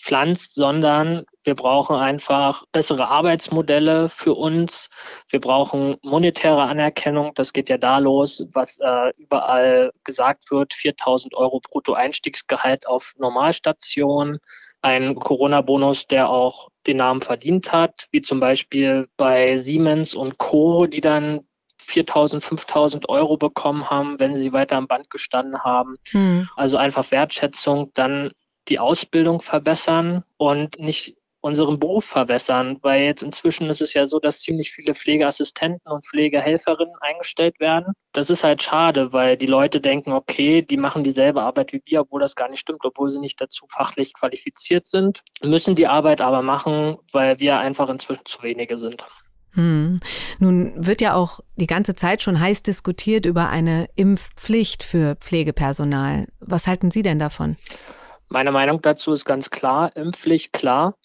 pflanzt, 0.01 0.56
sondern 0.56 1.25
wir 1.44 1.54
brauchen 1.56 1.96
einfach 1.96 2.65
bessere 2.72 3.08
Arbeitsmodelle 3.08 4.10
für 4.10 4.34
uns. 4.34 4.89
Wir 5.30 5.39
brauchen 5.39 5.98
monetäre 6.01 6.63
Anerkennung. 6.63 7.34
Das 7.36 7.54
geht 7.54 7.70
ja 7.70 7.77
da 7.77 8.00
los, 8.00 8.48
was 8.51 8.80
äh, 8.80 9.13
überall 9.18 9.92
gesagt 10.04 10.50
wird. 10.50 10.74
4000 10.74 11.36
Euro 11.36 11.62
Brutto-Einstiegsgehalt 11.62 12.88
auf 12.88 13.13
Normalstation. 13.18 14.39
Ein 14.86 15.15
Corona-Bonus, 15.15 16.06
der 16.06 16.30
auch 16.30 16.70
den 16.86 16.98
Namen 16.98 17.22
verdient 17.22 17.72
hat, 17.72 18.06
wie 18.12 18.22
zum 18.22 18.39
Beispiel 18.39 19.08
bei 19.18 19.58
Siemens 19.58 20.13
und 20.13 20.38
Co., 20.38 20.86
die 20.86 21.01
dann 21.01 21.48
4.000, 21.82 22.39
5.000 22.44 23.10
Euro 23.10 23.36
bekommen 23.36 23.89
haben, 23.89 24.20
wenn 24.20 24.36
sie 24.36 24.54
weiter 24.54 24.77
am 24.77 24.86
Band 24.86 25.10
gestanden 25.10 25.63
haben. 25.63 25.96
Hm. 26.12 26.48
Also 26.56 26.77
einfach 26.77 27.10
Wertschätzung. 27.10 27.89
Dann 27.96 28.30
die 28.68 28.77
Ausbildung 28.77 29.42
verbessern 29.42 30.24
und 30.38 30.77
nicht 30.77 31.15
unseren 31.46 31.78
Beruf 31.78 32.06
verwässern, 32.06 32.80
weil 32.82 33.04
jetzt 33.04 33.22
inzwischen 33.22 33.70
ist 33.70 33.80
es 33.80 33.94
ja 33.94 34.08
so, 34.08 34.20
dass 34.20 34.40
ziemlich 34.40 34.72
viele 34.72 34.96
Pflegeassistenten 34.96 35.92
und 35.92 36.04
Pflegehelferinnen 36.04 36.96
eingestellt 37.02 37.60
werden. 37.60 37.94
Das 38.14 38.32
ist 38.32 38.44
halt 38.44 38.64
schade, 38.64 39.14
weil 39.14 39.38
die 39.38 39.46
Leute 39.46 39.80
denken, 39.80 40.12
okay, 40.12 40.64
die 40.64 40.78
machen 40.78 41.04
dieselbe 41.04 41.44
Arbeit 41.44 41.72
wie 41.72 41.84
wir, 41.86 42.02
obwohl 42.02 42.20
das 42.20 42.36
gar 42.36 42.50
nicht 42.50 42.62
stimmt, 42.62 42.84
obwohl 42.84 43.12
sie 43.12 43.20
nicht 43.20 43.40
dazu 43.40 43.68
fachlich 43.70 44.16
qualifiziert 44.16 44.88
sind, 44.88 45.22
müssen 45.44 45.75
die 45.75 45.86
Arbeit 45.86 46.20
aber 46.20 46.42
machen, 46.42 46.98
weil 47.12 47.40
wir 47.40 47.60
einfach 47.60 47.90
inzwischen 47.90 48.25
zu 48.25 48.42
wenige 48.42 48.80
sind. 48.80 49.06
Hm. 49.52 50.00
Nun 50.40 50.74
wird 50.75 51.00
ja 51.00 51.14
auch 51.14 51.42
die 51.58 51.68
ganze 51.68 51.94
Zeit 51.94 52.24
schon 52.24 52.40
heiß 52.40 52.64
diskutiert 52.64 53.28
über 53.28 53.50
eine 53.50 53.88
Impfpflicht 53.96 54.84
für 54.84 55.16
Pflegepersonal. 55.18 56.25
Was 56.40 56.66
halten 56.66 56.90
Sie 56.90 57.04
denn 57.04 57.20
davon? 57.20 57.56
Meine 58.30 58.52
Meinung 58.52 58.82
dazu 58.82 59.14
ist 59.14 59.25
ganz 59.25 59.52
klar, 59.52 59.96
Impfpflicht 59.96 60.52
klar. 60.52 60.96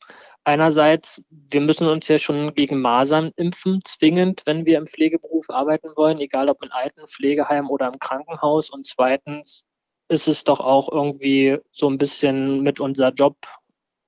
Einerseits, 0.45 1.23
wir 1.31 1.61
müssen 1.61 1.87
uns 1.87 2.09
ja 2.09 2.19
schon 2.19 2.55
gegen 2.55 2.81
Masern 2.81 3.31
impfen, 3.37 3.81
zwingend, 3.85 4.43
wenn 4.47 4.65
wir 4.65 4.79
im 4.79 4.87
Pflegeberuf 4.87 5.51
arbeiten 5.51 5.91
wollen, 5.97 6.19
egal 6.19 6.49
ob 6.49 6.63
in 6.63 6.73
alten 6.73 7.07
Pflegeheim 7.07 7.69
oder 7.69 7.89
im 7.89 7.99
Krankenhaus. 7.99 8.71
Und 8.71 8.87
zweitens 8.87 9.65
ist 10.09 10.29
es 10.29 10.45
doch 10.45 10.61
auch 10.61 10.91
irgendwie 10.91 11.59
so 11.73 11.89
ein 11.89 11.99
bisschen 11.99 12.63
mit 12.63 12.81
unser 12.81 13.13
Job, 13.13 13.37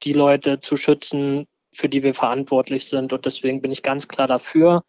die 0.02 0.14
Leute 0.14 0.60
zu 0.60 0.76
schützen, 0.76 1.46
für 1.72 1.88
die 1.88 2.02
wir 2.02 2.14
verantwortlich 2.14 2.88
sind. 2.88 3.12
Und 3.12 3.26
deswegen 3.26 3.60
bin 3.60 3.70
ich 3.70 3.82
ganz 3.82 4.08
klar 4.08 4.26
dafür. 4.26 4.84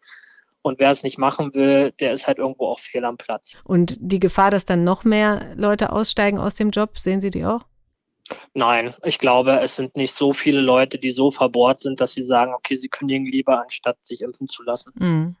Und 0.62 0.78
wer 0.78 0.90
es 0.90 1.02
nicht 1.02 1.18
machen 1.18 1.52
will, 1.54 1.92
der 2.00 2.14
ist 2.14 2.26
halt 2.26 2.38
irgendwo 2.38 2.68
auch 2.68 2.78
fehl 2.78 3.04
am 3.04 3.18
Platz. 3.18 3.52
Und 3.64 3.96
die 4.00 4.18
Gefahr, 4.18 4.50
dass 4.50 4.64
dann 4.64 4.82
noch 4.82 5.04
mehr 5.04 5.54
Leute 5.56 5.92
aussteigen 5.92 6.38
aus 6.38 6.54
dem 6.54 6.70
Job, 6.70 6.96
sehen 6.96 7.20
Sie 7.20 7.30
die 7.30 7.44
auch? 7.44 7.66
Nein, 8.54 8.94
ich 9.02 9.18
glaube, 9.18 9.60
es 9.60 9.76
sind 9.76 9.96
nicht 9.96 10.16
so 10.16 10.32
viele 10.32 10.60
Leute, 10.60 10.98
die 10.98 11.12
so 11.12 11.30
verbohrt 11.30 11.80
sind, 11.80 12.00
dass 12.00 12.12
sie 12.12 12.22
sagen, 12.22 12.54
okay, 12.54 12.76
sie 12.76 12.88
kündigen 12.88 13.26
lieber, 13.26 13.60
anstatt 13.60 13.98
sich 14.02 14.22
impfen 14.22 14.48
zu 14.48 14.62
lassen. 14.62 14.92
Mhm. 14.94 15.36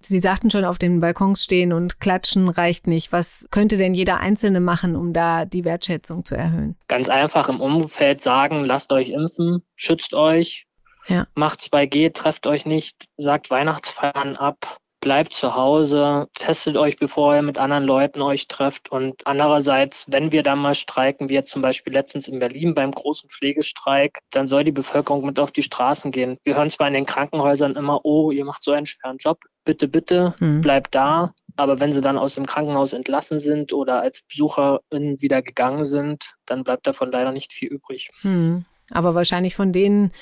Sie 0.00 0.20
sagten 0.20 0.50
schon, 0.50 0.64
auf 0.64 0.78
den 0.78 1.00
Balkons 1.00 1.42
stehen 1.42 1.72
und 1.72 1.98
klatschen 1.98 2.48
reicht 2.48 2.86
nicht. 2.86 3.10
Was 3.10 3.46
könnte 3.50 3.78
denn 3.78 3.94
jeder 3.94 4.20
Einzelne 4.20 4.60
machen, 4.60 4.96
um 4.96 5.12
da 5.14 5.46
die 5.46 5.64
Wertschätzung 5.64 6.24
zu 6.24 6.36
erhöhen? 6.36 6.76
Ganz 6.88 7.08
einfach 7.08 7.48
im 7.48 7.60
Umfeld 7.60 8.22
sagen, 8.22 8.66
lasst 8.66 8.92
euch 8.92 9.08
impfen, 9.08 9.62
schützt 9.76 10.14
euch, 10.14 10.66
ja. 11.08 11.26
macht 11.34 11.60
2G, 11.60 12.12
trefft 12.12 12.46
euch 12.46 12.66
nicht, 12.66 13.06
sagt 13.16 13.50
Weihnachtsfeiern 13.50 14.36
ab 14.36 14.78
bleibt 15.04 15.34
zu 15.34 15.54
Hause, 15.54 16.28
testet 16.32 16.78
euch, 16.78 16.96
bevor 16.96 17.34
ihr 17.34 17.42
mit 17.42 17.58
anderen 17.58 17.84
Leuten 17.84 18.22
euch 18.22 18.48
trefft. 18.48 18.90
Und 18.90 19.26
andererseits, 19.26 20.06
wenn 20.10 20.32
wir 20.32 20.42
da 20.42 20.56
mal 20.56 20.74
streiken, 20.74 21.28
wie 21.28 21.34
jetzt 21.34 21.50
zum 21.50 21.60
Beispiel 21.60 21.92
letztens 21.92 22.26
in 22.26 22.38
Berlin 22.38 22.74
beim 22.74 22.90
großen 22.90 23.28
Pflegestreik, 23.28 24.20
dann 24.30 24.46
soll 24.46 24.64
die 24.64 24.72
Bevölkerung 24.72 25.26
mit 25.26 25.38
auf 25.38 25.52
die 25.52 25.62
Straßen 25.62 26.10
gehen. 26.10 26.38
Wir 26.42 26.56
hören 26.56 26.70
zwar 26.70 26.88
in 26.88 26.94
den 26.94 27.04
Krankenhäusern 27.04 27.76
immer, 27.76 28.02
oh, 28.06 28.30
ihr 28.30 28.46
macht 28.46 28.64
so 28.64 28.72
einen 28.72 28.86
schweren 28.86 29.18
Job, 29.18 29.40
bitte, 29.66 29.88
bitte, 29.88 30.34
mhm. 30.40 30.62
bleibt 30.62 30.94
da. 30.94 31.34
Aber 31.56 31.80
wenn 31.80 31.92
sie 31.92 32.00
dann 32.00 32.16
aus 32.16 32.36
dem 32.36 32.46
Krankenhaus 32.46 32.94
entlassen 32.94 33.40
sind 33.40 33.74
oder 33.74 34.00
als 34.00 34.22
BesucherInnen 34.22 35.20
wieder 35.20 35.42
gegangen 35.42 35.84
sind, 35.84 36.34
dann 36.46 36.64
bleibt 36.64 36.86
davon 36.86 37.12
leider 37.12 37.30
nicht 37.30 37.52
viel 37.52 37.68
übrig. 37.68 38.10
Mhm. 38.22 38.64
Aber 38.90 39.14
wahrscheinlich 39.14 39.54
von 39.54 39.70
denen, 39.70 40.12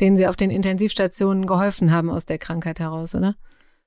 denen 0.00 0.16
sie 0.16 0.26
auf 0.26 0.36
den 0.36 0.50
Intensivstationen 0.50 1.44
geholfen 1.44 1.92
haben 1.92 2.08
aus 2.08 2.24
der 2.24 2.38
Krankheit 2.38 2.80
heraus, 2.80 3.14
oder? 3.14 3.34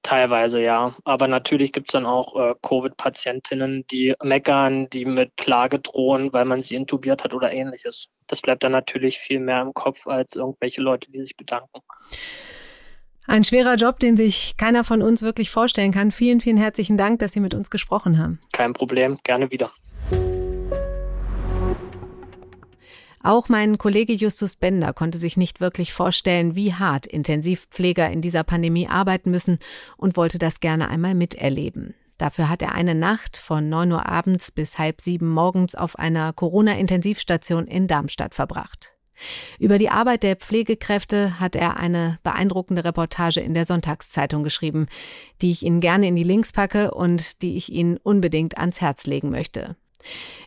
Teilweise 0.04 0.62
ja, 0.62 0.96
aber 1.06 1.30
natürlich 1.30 1.72
gibt 1.72 1.90
es 1.90 1.94
dann 1.94 2.06
auch 2.06 2.36
äh, 2.36 2.54
Covid-Patientinnen, 2.62 3.86
die 3.90 4.14
meckern, 4.22 4.90
die 4.90 5.06
mit 5.06 5.36
Klage 5.38 5.80
drohen, 5.80 6.34
weil 6.34 6.44
man 6.44 6.62
sie 6.62 6.76
intubiert 6.76 7.24
hat 7.24 7.34
oder 7.34 7.54
ähnliches. 7.54 8.10
Das 8.28 8.42
bleibt 8.42 8.64
dann 8.64 8.74
natürlich 8.74 9.18
viel 9.18 9.40
mehr 9.40 9.62
im 9.62 9.74
Kopf 9.74 10.06
als 10.06 10.36
irgendwelche 10.36 10.82
Leute, 10.82 11.10
die 11.10 11.22
sich 11.22 11.38
bedanken. 11.38 11.80
Ein 13.26 13.46
schwerer 13.46 13.76
Job, 13.76 14.00
den 14.00 14.18
sich 14.18 14.58
keiner 14.58 14.84
von 14.84 15.02
uns 15.02 15.22
wirklich 15.22 15.50
vorstellen 15.50 15.94
kann. 15.94 16.12
Vielen, 16.12 16.42
vielen 16.42 16.58
herzlichen 16.58 16.98
Dank, 16.98 17.20
dass 17.20 17.32
Sie 17.32 17.40
mit 17.40 17.54
uns 17.54 17.70
gesprochen 17.70 18.18
haben. 18.18 18.40
Kein 18.52 18.74
Problem, 18.74 19.18
gerne 19.24 19.50
wieder. 19.52 19.72
Auch 23.26 23.48
mein 23.48 23.78
Kollege 23.78 24.12
Justus 24.12 24.58
Bender 24.58 24.92
konnte 24.92 25.18
sich 25.18 25.38
nicht 25.38 25.62
wirklich 25.62 25.94
vorstellen, 25.94 26.56
wie 26.56 26.74
hart 26.74 27.08
Intensivpfleger 27.08 28.12
in 28.12 28.20
dieser 28.20 28.44
Pandemie 28.44 28.90
arbeiten 28.90 29.32
müssen 29.32 29.60
und 29.96 30.18
wollte 30.18 30.40
das 30.40 30.60
gerne 30.60 30.90
einmal 30.90 31.16
miterleben. 31.16 31.96
Dafür 32.18 32.50
hat 32.50 32.62
er 32.62 32.76
eine 32.76 32.96
Nacht 32.96 33.38
von 33.38 33.70
9 33.70 33.94
Uhr 33.94 34.10
abends 34.10 34.52
bis 34.52 34.78
halb 34.78 35.00
sieben 35.00 35.30
morgens 35.30 35.74
auf 35.74 35.98
einer 35.98 36.34
Corona-Intensivstation 36.34 37.66
in 37.66 37.88
Darmstadt 37.88 38.36
verbracht. 38.36 38.94
Über 39.58 39.78
die 39.78 39.90
Arbeit 39.90 40.24
der 40.24 40.36
Pflegekräfte 40.36 41.40
hat 41.40 41.56
er 41.56 41.78
eine 41.78 42.20
beeindruckende 42.24 42.84
Reportage 42.84 43.40
in 43.40 43.54
der 43.54 43.64
Sonntagszeitung 43.64 44.44
geschrieben, 44.44 44.88
die 45.42 45.52
ich 45.52 45.64
Ihnen 45.64 45.80
gerne 45.80 46.08
in 46.08 46.18
die 46.18 46.24
Links 46.24 46.52
packe 46.52 46.92
und 46.92 47.42
die 47.42 47.56
ich 47.56 47.72
Ihnen 47.72 47.96
unbedingt 47.96 48.58
ans 48.58 48.82
Herz 48.82 49.06
legen 49.06 49.30
möchte. 49.30 49.78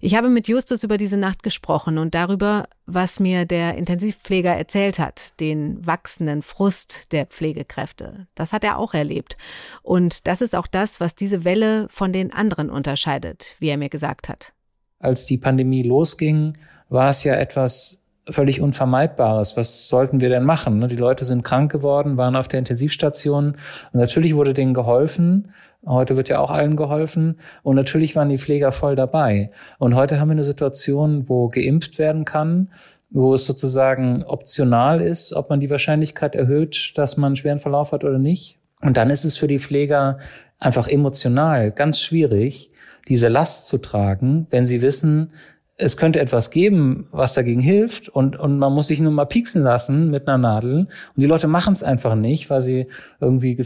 Ich 0.01 0.15
habe 0.15 0.29
mit 0.29 0.49
Justus 0.49 0.83
über 0.83 0.99
diese 0.99 1.17
Nacht 1.17 1.43
gesprochen 1.43 1.99
und 1.99 2.15
darüber, 2.15 2.69
was 2.87 3.21
mir 3.21 3.45
der 3.45 3.77
Intensivpfleger 3.77 4.55
erzählt 4.55 4.99
hat, 4.99 5.39
den 5.41 5.85
wachsenden 5.87 6.43
Frust 6.43 7.13
der 7.13 7.27
Pflegekräfte. 7.27 8.27
Das 8.35 8.53
hat 8.53 8.65
er 8.65 8.79
auch 8.79 8.95
erlebt. 8.95 9.37
Und 9.83 10.27
das 10.27 10.41
ist 10.41 10.55
auch 10.55 10.67
das, 10.67 11.01
was 11.01 11.15
diese 11.15 11.45
Welle 11.45 11.87
von 11.91 12.13
den 12.13 12.33
anderen 12.33 12.71
unterscheidet, 12.71 13.57
wie 13.59 13.69
er 13.69 13.79
mir 13.79 13.89
gesagt 13.89 14.29
hat. 14.29 14.53
Als 14.99 15.27
die 15.27 15.39
Pandemie 15.39 15.83
losging, 15.83 16.57
war 16.89 17.11
es 17.11 17.25
ja 17.25 17.35
etwas 17.35 18.03
völlig 18.29 18.61
Unvermeidbares. 18.61 19.57
Was 19.57 19.89
sollten 19.89 20.21
wir 20.21 20.29
denn 20.29 20.45
machen? 20.45 20.87
Die 20.89 20.97
Leute 20.97 21.25
sind 21.25 21.43
krank 21.43 21.71
geworden, 21.71 22.17
waren 22.17 22.37
auf 22.37 22.49
der 22.49 22.59
Intensivstation 22.59 23.57
und 23.93 24.01
natürlich 24.01 24.35
wurde 24.35 24.55
denen 24.55 24.75
geholfen. 24.75 25.53
Heute 25.87 26.17
wird 26.17 26.29
ja 26.29 26.41
auch 26.41 26.51
allen 26.51 26.77
geholfen 26.77 27.39
und 27.63 27.77
natürlich 27.77 28.17
waren 28.17 28.29
die 28.29 28.39
Pfleger 28.39 28.73
voll 28.73 28.97
dabei. 28.97 29.51
Und 29.79 29.95
heute 29.95 30.19
haben 30.19 30.29
wir 30.29 30.33
eine 30.33 30.43
Situation, 30.43 31.29
wo 31.29 31.49
geimpft 31.49 31.99
werden 31.99 32.25
kann, 32.25 32.71
wo 33.11 33.35
es 33.35 33.47
sozusagen 33.47 34.25
optional 34.25 35.01
ist, 35.01 35.33
ob 35.33 35.49
man 35.49 35.61
die 35.61 35.71
Wahrscheinlichkeit 35.71 36.35
erhöht, 36.35 36.93
dass 36.97 37.17
man 37.17 37.29
einen 37.29 37.37
schweren 37.37 37.61
Verlauf 37.61 37.93
hat 37.93 38.03
oder 38.03 38.19
nicht. 38.19 38.59
Und 38.83 38.97
dann 38.97 39.11
ist 39.11 39.25
es 39.25 39.37
für 39.37 39.47
die 39.47 39.61
Pfleger 39.61 40.19
einfach 40.59 40.89
emotional 40.89 41.71
ganz 41.71 42.01
schwierig, 42.01 42.71
diese 43.09 43.29
Last 43.29 43.69
zu 43.69 43.79
tragen, 43.79 44.49
wenn 44.51 44.67
sie 44.67 44.83
wissen, 44.83 45.33
es 45.79 45.99
könnte 45.99 46.21
etwas 46.21 46.51
geben, 46.51 47.07
was 47.11 47.35
dagegen 47.35 47.61
hilft 47.61 48.09
und, 48.09 48.39
und 48.39 48.59
man 48.59 48.73
muss 48.73 48.87
sich 48.87 48.99
nur 48.99 49.13
mal 49.13 49.27
pieksen 49.27 49.63
lassen 49.63 50.11
mit 50.11 50.27
einer 50.27 50.39
Nadel. 50.39 50.79
Und 50.79 50.89
die 51.21 51.27
Leute 51.27 51.49
machen 51.49 51.75
es 51.75 51.83
einfach 51.83 52.15
nicht, 52.15 52.49
weil 52.49 52.63
sie 52.63 52.87
irgendwie 53.21 53.63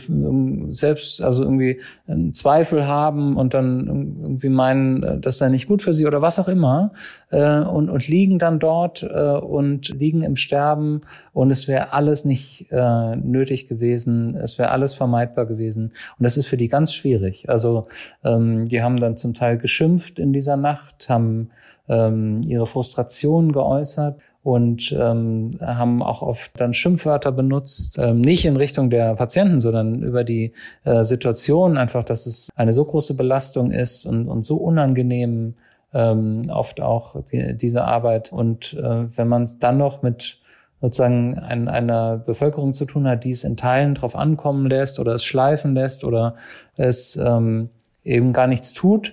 selbst, 0.70 1.22
also 1.22 1.44
irgendwie 1.44 1.80
einen 2.08 2.32
Zweifel 2.32 2.88
haben 2.88 3.36
und 3.36 3.54
dann 3.54 3.86
irgendwie 4.22 4.48
meinen, 4.48 5.20
das 5.20 5.38
sei 5.38 5.50
nicht 5.50 5.68
gut 5.68 5.82
für 5.82 5.92
sie 5.92 6.04
oder 6.04 6.20
was 6.20 6.40
auch 6.40 6.48
immer 6.48 6.92
äh, 7.30 7.60
und, 7.60 7.88
und 7.88 8.08
liegen 8.08 8.40
dann 8.40 8.58
dort 8.58 9.04
äh, 9.04 9.36
und 9.36 9.90
liegen 9.90 10.22
im 10.22 10.34
Sterben. 10.34 11.02
Und 11.32 11.52
es 11.52 11.68
wäre 11.68 11.92
alles 11.92 12.24
nicht 12.24 12.66
äh, 12.70 13.14
nötig 13.14 13.68
gewesen, 13.68 14.34
es 14.34 14.58
wäre 14.58 14.72
alles 14.72 14.94
vermeidbar 14.94 15.46
gewesen. 15.46 15.92
Und 16.18 16.24
das 16.24 16.36
ist 16.36 16.46
für 16.46 16.56
die 16.56 16.68
ganz 16.68 16.92
schwierig. 16.92 17.48
Also 17.48 17.86
ähm, 18.24 18.64
die 18.64 18.82
haben 18.82 18.96
dann 18.96 19.16
zum 19.16 19.32
Teil 19.32 19.58
geschimpft 19.58 20.18
in 20.18 20.32
dieser 20.32 20.56
Nacht, 20.56 21.08
haben 21.08 21.50
ähm, 21.90 22.40
ihre 22.46 22.66
Frustration 22.66 23.52
geäußert 23.52 24.20
und 24.42 24.96
ähm, 24.98 25.50
haben 25.60 26.02
auch 26.02 26.22
oft 26.22 26.52
dann 26.58 26.72
Schimpfwörter 26.72 27.32
benutzt, 27.32 27.98
ähm, 27.98 28.20
nicht 28.20 28.46
in 28.46 28.56
Richtung 28.56 28.88
der 28.88 29.16
Patienten, 29.16 29.60
sondern 29.60 30.02
über 30.02 30.22
die 30.22 30.52
äh, 30.84 31.02
Situation 31.02 31.76
einfach, 31.76 32.04
dass 32.04 32.26
es 32.26 32.48
eine 32.54 32.72
so 32.72 32.84
große 32.84 33.14
Belastung 33.14 33.72
ist 33.72 34.06
und, 34.06 34.28
und 34.28 34.46
so 34.46 34.56
unangenehm 34.56 35.54
ähm, 35.92 36.42
oft 36.48 36.80
auch 36.80 37.16
die, 37.24 37.56
diese 37.56 37.84
Arbeit. 37.84 38.32
Und 38.32 38.74
äh, 38.74 39.16
wenn 39.16 39.28
man 39.28 39.42
es 39.42 39.58
dann 39.58 39.76
noch 39.76 40.02
mit 40.02 40.38
sozusagen 40.80 41.38
ein, 41.38 41.68
einer 41.68 42.16
Bevölkerung 42.16 42.72
zu 42.72 42.84
tun 42.84 43.08
hat, 43.08 43.24
die 43.24 43.32
es 43.32 43.42
in 43.42 43.56
Teilen 43.56 43.96
drauf 43.96 44.14
ankommen 44.14 44.66
lässt 44.66 45.00
oder 45.00 45.14
es 45.14 45.24
schleifen 45.24 45.74
lässt 45.74 46.04
oder 46.04 46.36
es 46.76 47.16
ähm, 47.16 47.68
eben 48.04 48.32
gar 48.32 48.46
nichts 48.46 48.72
tut, 48.72 49.12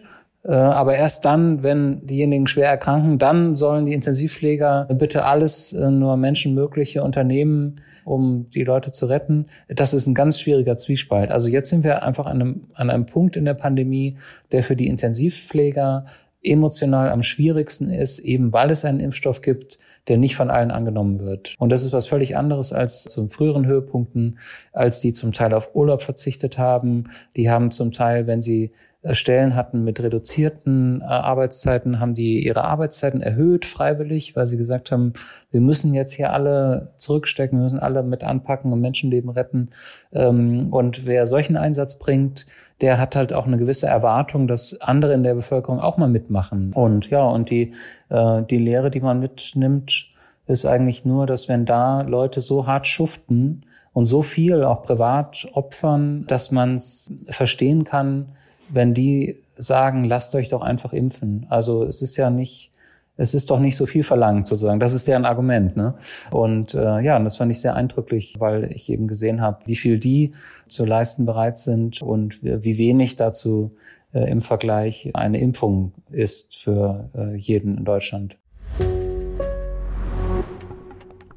aber 0.51 0.95
erst 0.95 1.25
dann, 1.25 1.61
wenn 1.61 2.05
diejenigen 2.05 2.47
schwer 2.47 2.69
erkranken, 2.69 3.17
dann 3.17 3.55
sollen 3.55 3.85
die 3.85 3.93
Intensivpfleger 3.93 4.87
bitte 4.93 5.25
alles 5.25 5.73
äh, 5.73 5.91
nur 5.91 6.15
Menschenmögliche 6.15 7.03
unternehmen, 7.03 7.81
um 8.05 8.49
die 8.49 8.63
Leute 8.63 8.91
zu 8.91 9.07
retten. 9.07 9.47
Das 9.67 9.93
ist 9.93 10.07
ein 10.07 10.15
ganz 10.15 10.39
schwieriger 10.39 10.77
Zwiespalt. 10.77 11.31
Also 11.31 11.49
jetzt 11.49 11.69
sind 11.69 11.83
wir 11.83 12.03
einfach 12.03 12.25
an 12.25 12.41
einem, 12.41 12.61
an 12.73 12.89
einem 12.89 13.05
Punkt 13.05 13.35
in 13.35 13.43
der 13.43 13.55
Pandemie, 13.55 14.17
der 14.53 14.63
für 14.63 14.77
die 14.77 14.87
Intensivpfleger 14.87 16.05
emotional 16.41 17.09
am 17.09 17.23
schwierigsten 17.23 17.89
ist, 17.89 18.19
eben 18.19 18.53
weil 18.53 18.69
es 18.69 18.85
einen 18.85 19.01
Impfstoff 19.01 19.41
gibt, 19.41 19.77
der 20.07 20.17
nicht 20.17 20.37
von 20.37 20.49
allen 20.49 20.71
angenommen 20.71 21.19
wird. 21.19 21.55
Und 21.59 21.71
das 21.71 21.83
ist 21.83 21.91
was 21.91 22.07
völlig 22.07 22.37
anderes 22.37 22.71
als 22.71 23.03
zu 23.03 23.27
früheren 23.27 23.65
Höhepunkten, 23.65 24.39
als 24.71 25.01
die 25.01 25.11
zum 25.11 25.33
Teil 25.33 25.53
auf 25.53 25.75
Urlaub 25.75 26.01
verzichtet 26.01 26.57
haben. 26.57 27.09
Die 27.35 27.49
haben 27.49 27.71
zum 27.71 27.91
Teil, 27.91 28.27
wenn 28.27 28.41
sie 28.41 28.65
äh, 28.65 28.86
Stellen 29.11 29.55
hatten 29.55 29.83
mit 29.83 30.01
reduzierten 30.01 31.01
äh, 31.01 31.05
Arbeitszeiten, 31.05 31.99
haben 31.99 32.15
die 32.15 32.45
ihre 32.45 32.63
Arbeitszeiten 32.63 33.21
erhöht, 33.21 33.65
freiwillig, 33.65 34.35
weil 34.35 34.47
sie 34.47 34.57
gesagt 34.57 34.91
haben, 34.91 35.13
wir 35.51 35.61
müssen 35.61 35.93
jetzt 35.93 36.13
hier 36.13 36.33
alle 36.33 36.93
zurückstecken, 36.97 37.59
wir 37.59 37.63
müssen 37.63 37.79
alle 37.79 38.03
mit 38.03 38.23
anpacken 38.23 38.73
und 38.73 38.81
Menschenleben 38.81 39.29
retten. 39.29 39.69
Ähm, 40.11 40.73
und 40.73 41.05
wer 41.05 41.27
solchen 41.27 41.57
Einsatz 41.57 41.99
bringt, 41.99 42.47
der 42.81 42.99
hat 42.99 43.15
halt 43.15 43.33
auch 43.33 43.45
eine 43.45 43.57
gewisse 43.57 43.87
Erwartung, 43.87 44.47
dass 44.47 44.81
andere 44.81 45.13
in 45.13 45.23
der 45.23 45.35
Bevölkerung 45.35 45.79
auch 45.79 45.97
mal 45.97 46.09
mitmachen. 46.09 46.73
Und 46.73 47.09
ja, 47.09 47.23
und 47.23 47.49
die, 47.49 47.73
äh, 48.09 48.41
die 48.43 48.57
Lehre, 48.57 48.89
die 48.89 49.01
man 49.01 49.19
mitnimmt, 49.19 50.07
ist 50.47 50.65
eigentlich 50.65 51.05
nur, 51.05 51.27
dass 51.27 51.47
wenn 51.47 51.65
da 51.65 52.01
Leute 52.01 52.41
so 52.41 52.65
hart 52.65 52.87
schuften 52.87 53.65
und 53.93 54.05
so 54.05 54.21
viel 54.21 54.63
auch 54.63 54.81
privat 54.81 55.45
opfern, 55.53 56.25
dass 56.27 56.51
man 56.51 56.75
es 56.75 57.11
verstehen 57.29 57.83
kann, 57.83 58.33
wenn 58.69 58.93
die 58.93 59.37
sagen, 59.55 60.03
lasst 60.03 60.35
euch 60.35 60.49
doch 60.49 60.61
einfach 60.61 60.93
impfen. 60.93 61.45
Also 61.49 61.83
es 61.83 62.01
ist 62.01 62.17
ja 62.17 62.29
nicht, 62.29 62.71
es 63.15 63.33
ist 63.33 63.49
doch 63.49 63.59
nicht 63.59 63.75
so 63.75 63.85
viel 63.85 64.03
verlangt 64.03 64.47
sozusagen. 64.47 64.79
Das 64.79 64.93
ist 64.93 65.07
deren 65.07 65.25
Argument. 65.25 65.75
Ne? 65.75 65.95
Und 66.31 66.73
äh, 66.73 66.99
ja, 66.99 67.17
und 67.17 67.23
das 67.23 67.37
fand 67.37 67.51
ich 67.51 67.59
sehr 67.59 67.75
eindrücklich, 67.75 68.35
weil 68.39 68.71
ich 68.71 68.89
eben 68.89 69.07
gesehen 69.07 69.41
habe, 69.41 69.59
wie 69.65 69.75
viel 69.75 69.97
die 69.97 70.31
zu 70.67 70.85
leisten 70.85 71.25
bereit 71.25 71.57
sind 71.57 72.01
und 72.01 72.43
wie 72.43 72.77
wenig 72.77 73.15
dazu 73.15 73.75
äh, 74.13 74.29
im 74.29 74.41
Vergleich 74.41 75.11
eine 75.13 75.39
Impfung 75.39 75.93
ist 76.11 76.57
für 76.57 77.09
äh, 77.15 77.35
jeden 77.35 77.77
in 77.77 77.85
Deutschland. 77.85 78.37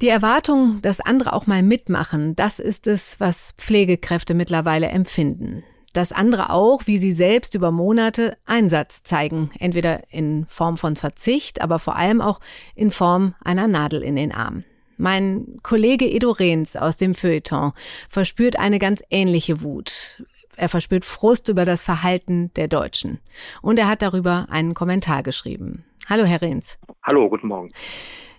Die 0.03 0.09
Erwartung, 0.09 0.79
dass 0.81 1.03
andere 1.03 1.35
auch 1.35 1.47
mal 1.47 1.63
mitmachen, 1.63 2.35
das 2.35 2.59
ist 2.59 2.87
es, 2.87 3.21
was 3.21 3.53
Pflegekräfte 3.59 4.33
mittlerweile 4.33 4.87
empfinden 4.89 5.63
dass 5.93 6.13
andere 6.13 6.51
auch, 6.51 6.87
wie 6.87 6.99
sie 6.99 7.13
selbst 7.13 7.55
über 7.55 7.71
Monate, 7.71 8.37
Einsatz 8.47 9.03
zeigen, 9.03 9.51
entweder 9.59 10.03
in 10.11 10.47
Form 10.47 10.77
von 10.77 10.97
Verzicht, 10.97 11.63
aber 11.63 11.79
vor 11.79 11.97
allem 11.97 12.21
auch 12.21 12.41
in 12.75 12.91
Form 12.91 13.35
einer 13.43 13.69
Nadel 13.69 14.03
in 14.03 14.17
den 14.17 14.33
Arm. 14.33 14.65
Mein 14.97 15.57
Kollege 15.63 16.05
Edo 16.05 16.31
Rehns 16.31 16.77
aus 16.77 16.99
dem 16.99 17.15
Feuilleton 17.15 17.73
verspürt 18.11 18.59
eine 18.59 18.79
ganz 18.79 19.03
ähnliche 19.11 19.63
Wut. 19.63 20.25
Er 20.57 20.69
verspürt 20.69 21.07
Frust 21.07 21.49
über 21.49 21.65
das 21.65 21.83
Verhalten 21.83 22.53
der 22.55 22.69
Deutschen. 22.69 23.19
Und 23.63 23.79
er 23.79 23.89
hat 23.89 24.03
darüber 24.03 24.47
einen 24.51 24.75
Kommentar 24.75 25.23
geschrieben. 25.23 25.87
Hallo, 26.07 26.25
Herr 26.25 26.43
Rehns. 26.43 26.79
Hallo, 27.03 27.31
guten 27.31 27.49
Morgen. 27.49 27.73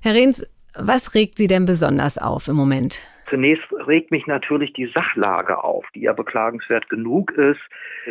Herr 0.02 0.14
Rehns, 0.14 0.46
was 0.76 1.16
regt 1.16 1.40
Sie 1.40 1.48
denn 1.48 1.66
besonders 1.66 2.20
auf 2.20 2.48
im 2.48 2.56
Moment? 2.56 3.00
Zunächst 3.32 3.66
regt 3.88 4.12
mich 4.12 4.28
natürlich 4.28 4.74
die 4.74 4.92
Sachlage 4.94 5.64
auf, 5.64 5.86
die 5.96 6.02
ja 6.02 6.12
beklagenswert 6.12 6.90
genug 6.90 7.32
ist. 7.32 7.62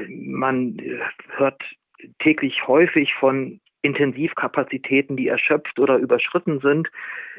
Man 0.09 0.79
äh, 0.79 0.99
hört 1.37 1.63
täglich 2.21 2.67
häufig 2.67 3.13
von 3.21 3.61
Intensivkapazitäten, 3.83 5.19
die 5.19 5.29
erschöpft 5.29 5.79
oder 5.79 5.99
überschritten 5.99 6.61
sind. 6.61 6.89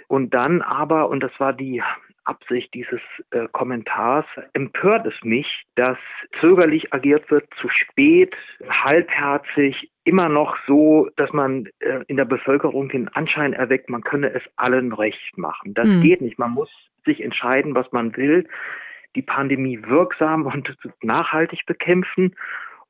Und 0.08 0.34
dann 0.36 0.62
aber, 0.62 1.10
und 1.10 1.22
das 1.22 1.32
war 1.39 1.54
die 1.54 1.82
Absicht 2.24 2.72
dieses 2.76 3.02
äh, 3.32 3.48
Kommentars, 3.52 4.26
empört 4.54 5.08
es 5.08 5.15
mich, 5.24 5.63
dass 5.74 5.98
zögerlich 6.39 6.94
agiert 6.94 7.32
wird, 7.32 7.48
zu 7.60 7.67
spät, 7.70 8.36
halbherzig, 8.70 9.89
immer 10.04 10.30
noch 10.30 10.56
so, 10.67 11.10
dass 11.15 11.34
man 11.34 11.67
äh, 11.80 12.04
in 12.08 12.17
der 12.17 12.26
Bevölkerung 12.26 12.89
den 12.89 13.08
Anschein 13.08 13.54
erweckt, 13.54 13.89
man 13.89 14.04
könne 14.04 14.32
es 14.34 14.44
allen 14.56 14.94
recht 14.94 15.36
machen. 15.36 15.74
Das 15.74 15.88
mhm. 15.88 16.04
geht 16.04 16.22
nicht. 16.22 16.38
Man 16.38 16.52
muss 16.52 16.70
sich 17.05 17.23
entscheiden, 17.23 17.75
was 17.75 17.91
man 17.91 18.15
will, 18.15 18.47
die 19.15 19.21
Pandemie 19.21 19.81
wirksam 19.83 20.45
und 20.45 20.75
nachhaltig 21.01 21.65
bekämpfen 21.65 22.35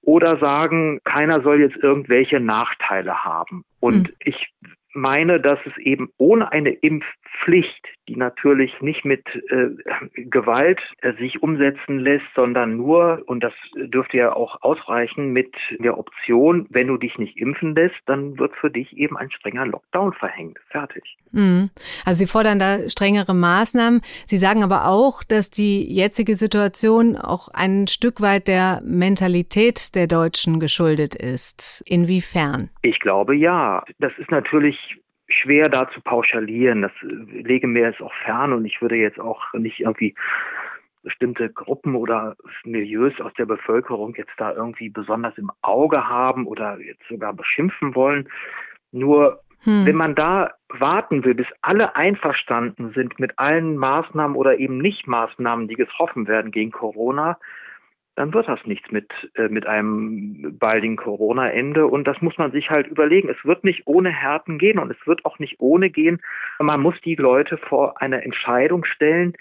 oder 0.01 0.37
sagen, 0.39 0.99
keiner 1.03 1.41
soll 1.41 1.61
jetzt 1.61 1.77
irgendwelche 1.77 2.39
Nachteile 2.39 3.23
haben. 3.23 3.63
Und 3.79 4.09
mhm. 4.09 4.15
ich 4.19 4.53
meine, 4.93 5.39
dass 5.39 5.59
es 5.65 5.77
eben 5.77 6.09
ohne 6.17 6.51
eine 6.51 6.71
Impfpflicht, 6.71 7.87
die 8.07 8.15
natürlich 8.15 8.81
nicht 8.81 9.05
mit 9.05 9.25
äh, 9.49 9.69
Gewalt 10.15 10.81
äh, 11.01 11.13
sich 11.13 11.41
umsetzen 11.41 11.99
lässt, 11.99 12.25
sondern 12.35 12.75
nur, 12.77 13.23
und 13.25 13.41
das 13.43 13.53
dürfte 13.75 14.17
ja 14.17 14.33
auch 14.33 14.61
ausreichen, 14.61 15.31
mit 15.31 15.53
der 15.79 15.97
Option, 15.97 16.67
wenn 16.69 16.87
du 16.87 16.97
dich 16.97 17.17
nicht 17.17 17.37
impfen 17.37 17.75
lässt, 17.75 17.95
dann 18.05 18.37
wird 18.37 18.55
für 18.55 18.69
dich 18.69 18.97
eben 18.97 19.17
ein 19.17 19.31
strenger 19.31 19.65
Lockdown 19.65 20.13
verhängt. 20.13 20.59
Fertig. 20.69 21.17
Mhm. 21.31 21.69
Also 22.05 22.19
Sie 22.19 22.31
fordern 22.31 22.59
da 22.59 22.89
strengere 22.89 23.33
Maßnahmen. 23.33 24.01
Sie 24.25 24.37
sagen 24.37 24.63
aber 24.63 24.87
auch, 24.87 25.23
dass 25.23 25.49
die 25.49 25.83
jetzige 25.91 26.35
Situation 26.35 27.15
auch 27.15 27.47
ein 27.53 27.87
Stück 27.87 28.21
weit 28.21 28.47
der 28.47 28.81
Mentalität 28.83 29.95
der 29.95 30.07
Deutschen 30.07 30.59
geschuldet 30.59 31.15
ist. 31.15 31.83
Inwiefern? 31.87 32.69
Ich 32.81 32.99
glaube 32.99 33.35
ja. 33.35 33.83
Das 33.99 34.11
ist 34.17 34.31
natürlich 34.31 34.80
schwer 35.31 35.69
da 35.69 35.89
zu 35.89 36.01
pauschalieren. 36.01 36.81
Das 36.81 36.91
äh, 37.03 37.41
lege 37.41 37.67
mir 37.67 37.83
jetzt 37.83 38.01
auch 38.01 38.13
fern 38.25 38.53
und 38.53 38.65
ich 38.65 38.81
würde 38.81 38.95
jetzt 38.95 39.19
auch 39.19 39.53
nicht 39.53 39.79
irgendwie 39.79 40.15
bestimmte 41.03 41.49
Gruppen 41.49 41.95
oder 41.95 42.35
Milieus 42.63 43.19
aus 43.21 43.33
der 43.33 43.45
Bevölkerung 43.45 44.13
jetzt 44.15 44.33
da 44.37 44.53
irgendwie 44.53 44.89
besonders 44.89 45.37
im 45.37 45.51
Auge 45.61 46.07
haben 46.07 46.45
oder 46.45 46.79
jetzt 46.79 47.01
sogar 47.09 47.33
beschimpfen 47.33 47.95
wollen. 47.95 48.29
Nur 48.91 49.41
hm. 49.63 49.85
wenn 49.85 49.95
man 49.95 50.15
da 50.15 50.51
warten 50.69 51.23
will, 51.23 51.35
bis 51.35 51.47
alle 51.61 51.95
einverstanden 51.95 52.91
sind 52.93 53.19
mit 53.19 53.37
allen 53.37 53.77
Maßnahmen 53.77 54.35
oder 54.35 54.57
eben 54.59 54.77
nicht 54.77 55.07
Maßnahmen, 55.07 55.67
die 55.67 55.75
getroffen 55.75 56.27
werden 56.27 56.51
gegen 56.51 56.71
Corona, 56.71 57.37
dann 58.21 58.35
wird 58.35 58.47
das 58.47 58.63
nichts 58.67 58.91
mit, 58.91 59.09
äh, 59.33 59.47
mit 59.47 59.65
einem 59.65 60.55
baldigen 60.59 60.95
Corona-Ende. 60.95 61.87
Und 61.87 62.05
das 62.05 62.21
muss 62.21 62.37
man 62.37 62.51
sich 62.51 62.69
halt 62.69 62.85
überlegen. 62.85 63.29
Es 63.29 63.43
wird 63.43 63.63
nicht 63.63 63.87
ohne 63.87 64.11
Härten 64.11 64.59
gehen 64.59 64.77
und 64.77 64.91
es 64.91 65.07
wird 65.07 65.25
auch 65.25 65.39
nicht 65.39 65.55
ohne 65.59 65.89
gehen. 65.89 66.21
Man 66.59 66.81
muss 66.81 66.93
die 67.03 67.15
Leute 67.15 67.57
vor 67.57 67.99
eine 67.99 68.23
Entscheidung 68.23 68.85
stellen, 68.85 69.33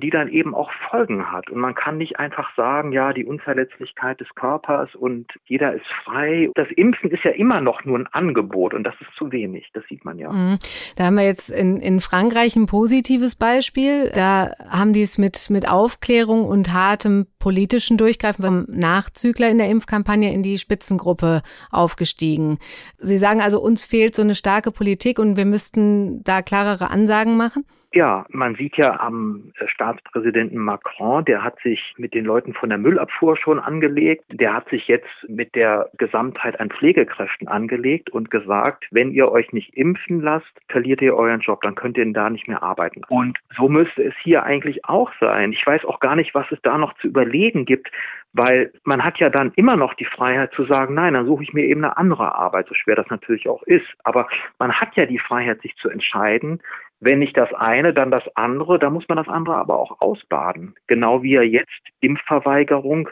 die 0.00 0.10
dann 0.10 0.28
eben 0.28 0.54
auch 0.54 0.70
Folgen 0.90 1.30
hat. 1.30 1.50
Und 1.50 1.60
man 1.60 1.74
kann 1.74 1.98
nicht 1.98 2.18
einfach 2.18 2.54
sagen, 2.56 2.92
ja, 2.92 3.12
die 3.12 3.24
Unverletzlichkeit 3.24 4.20
des 4.20 4.28
Körpers 4.34 4.94
und 4.94 5.26
jeder 5.44 5.74
ist 5.74 5.86
frei. 6.04 6.50
Das 6.54 6.68
Impfen 6.76 7.10
ist 7.10 7.24
ja 7.24 7.32
immer 7.32 7.60
noch 7.60 7.84
nur 7.84 7.98
ein 7.98 8.06
Angebot 8.08 8.74
und 8.74 8.84
das 8.84 8.94
ist 9.00 9.10
zu 9.16 9.32
wenig. 9.32 9.70
Das 9.72 9.84
sieht 9.88 10.04
man 10.04 10.18
ja. 10.18 10.32
Mhm. 10.32 10.58
Da 10.96 11.04
haben 11.04 11.16
wir 11.16 11.24
jetzt 11.24 11.50
in, 11.50 11.78
in 11.78 12.00
Frankreich 12.00 12.56
ein 12.56 12.66
positives 12.66 13.36
Beispiel. 13.36 14.10
Da 14.14 14.50
haben 14.68 14.92
die 14.92 15.02
es 15.02 15.18
mit, 15.18 15.50
mit 15.50 15.68
Aufklärung 15.68 16.44
und 16.44 16.72
hartem 16.72 17.26
politischen 17.38 17.96
Durchgreifen 17.96 18.44
vom 18.44 18.66
Nachzügler 18.68 19.50
in 19.50 19.58
der 19.58 19.68
Impfkampagne 19.68 20.32
in 20.32 20.42
die 20.42 20.58
Spitzengruppe 20.58 21.42
aufgestiegen. 21.70 22.58
Sie 22.98 23.18
sagen 23.18 23.40
also, 23.40 23.60
uns 23.60 23.84
fehlt 23.84 24.14
so 24.14 24.22
eine 24.22 24.34
starke 24.34 24.70
Politik 24.70 25.18
und 25.18 25.36
wir 25.36 25.44
müssten 25.44 26.22
da 26.24 26.42
klarere 26.42 26.90
Ansagen 26.90 27.36
machen? 27.36 27.64
Ja, 27.94 28.26
man 28.28 28.56
sieht 28.56 28.76
ja 28.76 28.98
am 28.98 29.52
äh, 29.60 29.68
Staatspräsidenten 29.68 30.58
Macron, 30.58 31.24
der 31.24 31.44
hat 31.44 31.60
sich 31.60 31.94
mit 31.96 32.12
den 32.12 32.24
Leuten 32.24 32.52
von 32.52 32.68
der 32.68 32.78
Müllabfuhr 32.78 33.36
schon 33.36 33.60
angelegt. 33.60 34.24
Der 34.32 34.52
hat 34.52 34.68
sich 34.68 34.88
jetzt 34.88 35.08
mit 35.28 35.54
der 35.54 35.90
Gesamtheit 35.96 36.58
an 36.58 36.70
Pflegekräften 36.70 37.46
angelegt 37.46 38.10
und 38.10 38.32
gesagt, 38.32 38.86
wenn 38.90 39.12
ihr 39.12 39.30
euch 39.30 39.52
nicht 39.52 39.76
impfen 39.76 40.20
lasst, 40.20 40.50
verliert 40.68 41.02
ihr 41.02 41.14
euren 41.14 41.38
Job, 41.38 41.62
dann 41.62 41.76
könnt 41.76 41.96
ihr 41.96 42.12
da 42.12 42.30
nicht 42.30 42.48
mehr 42.48 42.64
arbeiten. 42.64 43.02
Und 43.08 43.38
so 43.56 43.68
müsste 43.68 44.02
es 44.02 44.14
hier 44.20 44.42
eigentlich 44.42 44.84
auch 44.86 45.12
sein. 45.20 45.52
Ich 45.52 45.64
weiß 45.64 45.84
auch 45.84 46.00
gar 46.00 46.16
nicht, 46.16 46.34
was 46.34 46.46
es 46.50 46.58
da 46.62 46.76
noch 46.76 46.94
zu 46.94 47.06
überlegen 47.06 47.64
gibt, 47.64 47.92
weil 48.32 48.72
man 48.82 49.04
hat 49.04 49.18
ja 49.18 49.28
dann 49.28 49.52
immer 49.54 49.76
noch 49.76 49.94
die 49.94 50.04
Freiheit 50.04 50.52
zu 50.54 50.64
sagen, 50.64 50.94
nein, 50.94 51.14
dann 51.14 51.26
suche 51.26 51.44
ich 51.44 51.52
mir 51.52 51.64
eben 51.64 51.84
eine 51.84 51.96
andere 51.96 52.34
Arbeit, 52.34 52.66
so 52.66 52.74
schwer 52.74 52.96
das 52.96 53.08
natürlich 53.08 53.48
auch 53.48 53.62
ist. 53.62 53.86
Aber 54.02 54.26
man 54.58 54.72
hat 54.72 54.96
ja 54.96 55.06
die 55.06 55.20
Freiheit, 55.20 55.62
sich 55.62 55.76
zu 55.76 55.88
entscheiden, 55.88 56.60
wenn 57.04 57.18
nicht 57.18 57.36
das 57.36 57.52
eine, 57.52 57.92
dann 57.92 58.10
das 58.10 58.24
andere. 58.34 58.78
Da 58.78 58.90
muss 58.90 59.04
man 59.08 59.16
das 59.16 59.28
andere 59.28 59.56
aber 59.56 59.78
auch 59.78 60.00
ausbaden. 60.00 60.74
Genau 60.86 61.22
wie 61.22 61.34
ja 61.34 61.42
jetzt 61.42 61.70
Impfverweigerung 62.00 63.08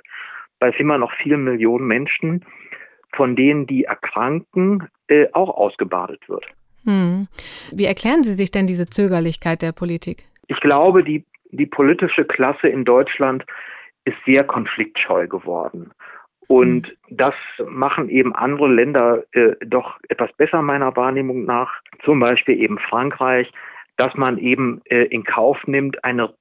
bei 0.59 0.71
immer 0.79 0.99
noch 0.99 1.13
vielen 1.23 1.45
Millionen 1.45 1.87
Menschen, 1.87 2.45
von 3.15 3.37
denen 3.37 3.67
die 3.67 3.85
erkranken, 3.85 4.89
äh, 5.09 5.27
auch 5.33 5.51
ausgebadet 5.51 6.29
wird. 6.29 6.47
Hm. 6.85 7.27
Wie 7.73 7.85
erklären 7.85 8.25
Sie 8.25 8.33
sich 8.33 8.51
denn 8.51 8.67
diese 8.67 8.87
Zögerlichkeit 8.87 9.63
der 9.63 9.73
Politik? 9.73 10.25
Ich 10.49 10.61
glaube, 10.61 11.05
die, 11.05 11.25
die 11.51 11.67
politische 11.67 12.25
Klasse 12.25 12.69
in 12.69 12.85
Deutschland 12.85 13.45
ist 14.05 14.17
sehr 14.25 14.45
konfliktscheu 14.45 15.29
geworden. 15.29 15.93
Und 16.49 16.87
hm. 16.87 16.95
das 17.11 17.35
machen 17.69 18.09
eben 18.09 18.35
andere 18.35 18.69
Länder 18.69 19.25
äh, 19.33 19.55
doch 19.67 19.99
etwas 20.09 20.33
besser 20.35 20.63
meiner 20.63 20.97
Wahrnehmung 20.97 21.45
nach. 21.45 21.81
Zum 22.05 22.21
Beispiel 22.21 22.61
eben 22.61 22.79
Frankreich 22.79 23.53
dass 23.97 24.15
man 24.15 24.39
eben 24.39 24.81
äh, 24.85 25.05
in 25.05 25.25
Kauf 25.25 25.59
nimmt, 25.67 26.05
eine 26.05 26.35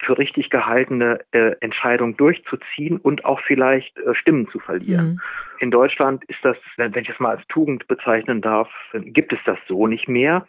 für 0.00 0.18
richtig 0.18 0.50
gehaltene 0.50 1.20
äh, 1.30 1.54
Entscheidung 1.60 2.16
durchzuziehen 2.16 2.98
und 2.98 3.24
auch 3.24 3.40
vielleicht 3.40 3.96
äh, 3.98 4.14
Stimmen 4.14 4.48
zu 4.50 4.58
verlieren. 4.58 5.06
Mhm. 5.06 5.20
In 5.60 5.70
Deutschland 5.70 6.24
ist 6.24 6.40
das, 6.42 6.56
wenn 6.76 6.94
ich 6.94 7.08
es 7.08 7.20
mal 7.20 7.36
als 7.36 7.46
Tugend 7.48 7.86
bezeichnen 7.86 8.40
darf, 8.40 8.68
gibt 8.92 9.32
es 9.32 9.38
das 9.46 9.58
so 9.68 9.86
nicht 9.86 10.08
mehr. 10.08 10.46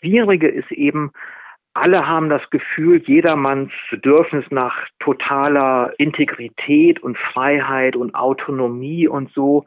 Schwierige 0.00 0.48
ist 0.48 0.72
eben 0.72 1.12
alle 1.74 2.06
haben 2.06 2.28
das 2.28 2.42
Gefühl, 2.50 3.02
jedermanns 3.06 3.72
Bedürfnis 3.90 4.44
nach 4.50 4.76
totaler 4.98 5.92
Integrität 5.96 7.02
und 7.02 7.16
Freiheit 7.16 7.96
und 7.96 8.14
Autonomie 8.14 9.08
und 9.08 9.32
so, 9.32 9.64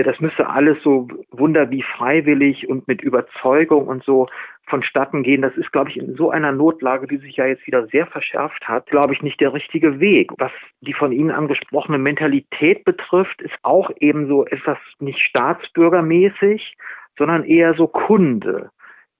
das 0.00 0.18
müsste 0.20 0.48
alles 0.48 0.82
so 0.82 1.08
wunder 1.30 1.70
wie 1.70 1.82
freiwillig 1.82 2.68
und 2.68 2.88
mit 2.88 3.02
Überzeugung 3.02 3.86
und 3.88 4.02
so 4.04 4.26
vonstatten 4.66 5.22
gehen. 5.22 5.42
Das 5.42 5.54
ist, 5.56 5.70
glaube 5.70 5.90
ich, 5.90 5.98
in 5.98 6.14
so 6.14 6.30
einer 6.30 6.52
Notlage, 6.52 7.06
die 7.06 7.18
sich 7.18 7.36
ja 7.36 7.46
jetzt 7.46 7.66
wieder 7.66 7.86
sehr 7.88 8.06
verschärft 8.06 8.66
hat, 8.66 8.86
glaube 8.86 9.12
ich, 9.12 9.22
nicht 9.22 9.40
der 9.40 9.52
richtige 9.52 10.00
Weg. 10.00 10.30
Was 10.38 10.52
die 10.80 10.94
von 10.94 11.12
Ihnen 11.12 11.30
angesprochene 11.30 11.98
Mentalität 11.98 12.84
betrifft, 12.84 13.42
ist 13.42 13.54
auch 13.62 13.90
eben 14.00 14.28
so 14.28 14.46
etwas 14.46 14.78
nicht 14.98 15.22
staatsbürgermäßig, 15.22 16.76
sondern 17.18 17.44
eher 17.44 17.74
so 17.74 17.86
Kunde 17.86 18.70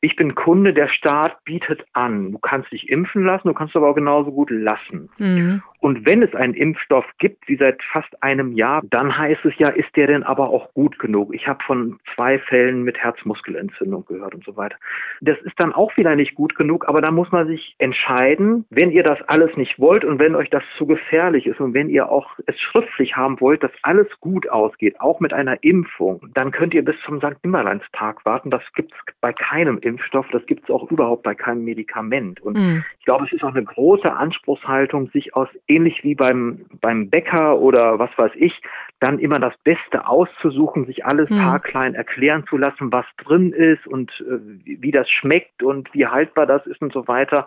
ich 0.04 0.16
bin 0.16 0.34
Kunde, 0.34 0.74
der 0.74 0.88
Staat 0.88 1.44
bietet 1.44 1.84
an. 1.92 2.32
Du 2.32 2.38
kannst 2.38 2.72
dich 2.72 2.88
impfen 2.88 3.24
lassen, 3.24 3.46
du 3.46 3.54
kannst 3.54 3.76
aber 3.76 3.88
auch 3.88 3.94
genauso 3.94 4.32
gut 4.32 4.50
lassen. 4.50 5.08
Mhm. 5.18 5.62
Und 5.78 6.06
wenn 6.06 6.22
es 6.22 6.32
einen 6.34 6.54
Impfstoff 6.54 7.04
gibt, 7.18 7.48
wie 7.48 7.56
seit 7.56 7.82
fast 7.92 8.22
einem 8.22 8.52
Jahr, 8.52 8.82
dann 8.84 9.18
heißt 9.18 9.44
es 9.44 9.52
ja, 9.58 9.68
ist 9.68 9.94
der 9.96 10.06
denn 10.06 10.22
aber 10.22 10.50
auch 10.50 10.72
gut 10.74 10.98
genug? 11.00 11.34
Ich 11.34 11.48
habe 11.48 11.58
von 11.64 11.98
zwei 12.14 12.38
Fällen 12.38 12.84
mit 12.84 12.98
Herzmuskelentzündung 12.98 14.06
gehört 14.06 14.34
und 14.34 14.44
so 14.44 14.56
weiter. 14.56 14.76
Das 15.20 15.38
ist 15.42 15.54
dann 15.58 15.72
auch 15.72 15.96
wieder 15.96 16.14
nicht 16.14 16.36
gut 16.36 16.54
genug, 16.54 16.88
aber 16.88 17.00
da 17.00 17.10
muss 17.10 17.32
man 17.32 17.48
sich 17.48 17.74
entscheiden, 17.78 18.64
wenn 18.70 18.92
ihr 18.92 19.02
das 19.02 19.20
alles 19.26 19.56
nicht 19.56 19.80
wollt 19.80 20.04
und 20.04 20.20
wenn 20.20 20.36
euch 20.36 20.50
das 20.50 20.62
zu 20.78 20.86
gefährlich 20.86 21.46
ist 21.46 21.60
und 21.60 21.74
wenn 21.74 21.88
ihr 21.88 22.08
auch 22.08 22.30
es 22.46 22.60
schriftlich 22.60 23.16
haben 23.16 23.40
wollt, 23.40 23.64
dass 23.64 23.72
alles 23.82 24.06
gut 24.20 24.48
ausgeht, 24.48 25.00
auch 25.00 25.18
mit 25.18 25.32
einer 25.32 25.64
Impfung, 25.64 26.28
dann 26.34 26.52
könnt 26.52 26.74
ihr 26.74 26.84
bis 26.84 26.96
zum 27.04 27.18
St. 27.18 27.42
Nimmerleinstag 27.42 28.24
warten. 28.24 28.50
Das 28.50 28.62
gibt 28.74 28.92
es 28.92 29.14
bei 29.20 29.32
keinem 29.32 29.78
Impfstoff, 29.78 29.91
das 30.32 30.46
gibt 30.46 30.64
es 30.64 30.70
auch 30.70 30.90
überhaupt 30.90 31.22
bei 31.22 31.34
keinem 31.34 31.64
Medikament. 31.64 32.40
Und 32.40 32.56
mhm. 32.56 32.84
ich 32.98 33.04
glaube, 33.04 33.24
es 33.24 33.32
ist 33.32 33.42
auch 33.42 33.54
eine 33.54 33.64
große 33.64 34.12
Anspruchshaltung, 34.12 35.10
sich 35.10 35.34
aus 35.34 35.48
ähnlich 35.68 36.02
wie 36.04 36.14
beim, 36.14 36.66
beim 36.80 37.10
Bäcker 37.10 37.58
oder 37.58 37.98
was 37.98 38.10
weiß 38.16 38.32
ich, 38.36 38.60
dann 39.02 39.18
immer 39.18 39.38
das 39.38 39.54
Beste 39.64 40.06
auszusuchen, 40.06 40.86
sich 40.86 41.04
alles 41.04 41.28
mhm. 41.30 41.44
haarklein 41.44 41.94
erklären 41.94 42.44
zu 42.48 42.56
lassen, 42.56 42.92
was 42.92 43.06
drin 43.24 43.52
ist 43.52 43.86
und 43.86 44.10
äh, 44.20 44.80
wie 44.80 44.90
das 44.90 45.08
schmeckt 45.10 45.62
und 45.62 45.92
wie 45.94 46.06
haltbar 46.06 46.46
das 46.46 46.66
ist 46.66 46.80
und 46.80 46.92
so 46.92 47.08
weiter 47.08 47.46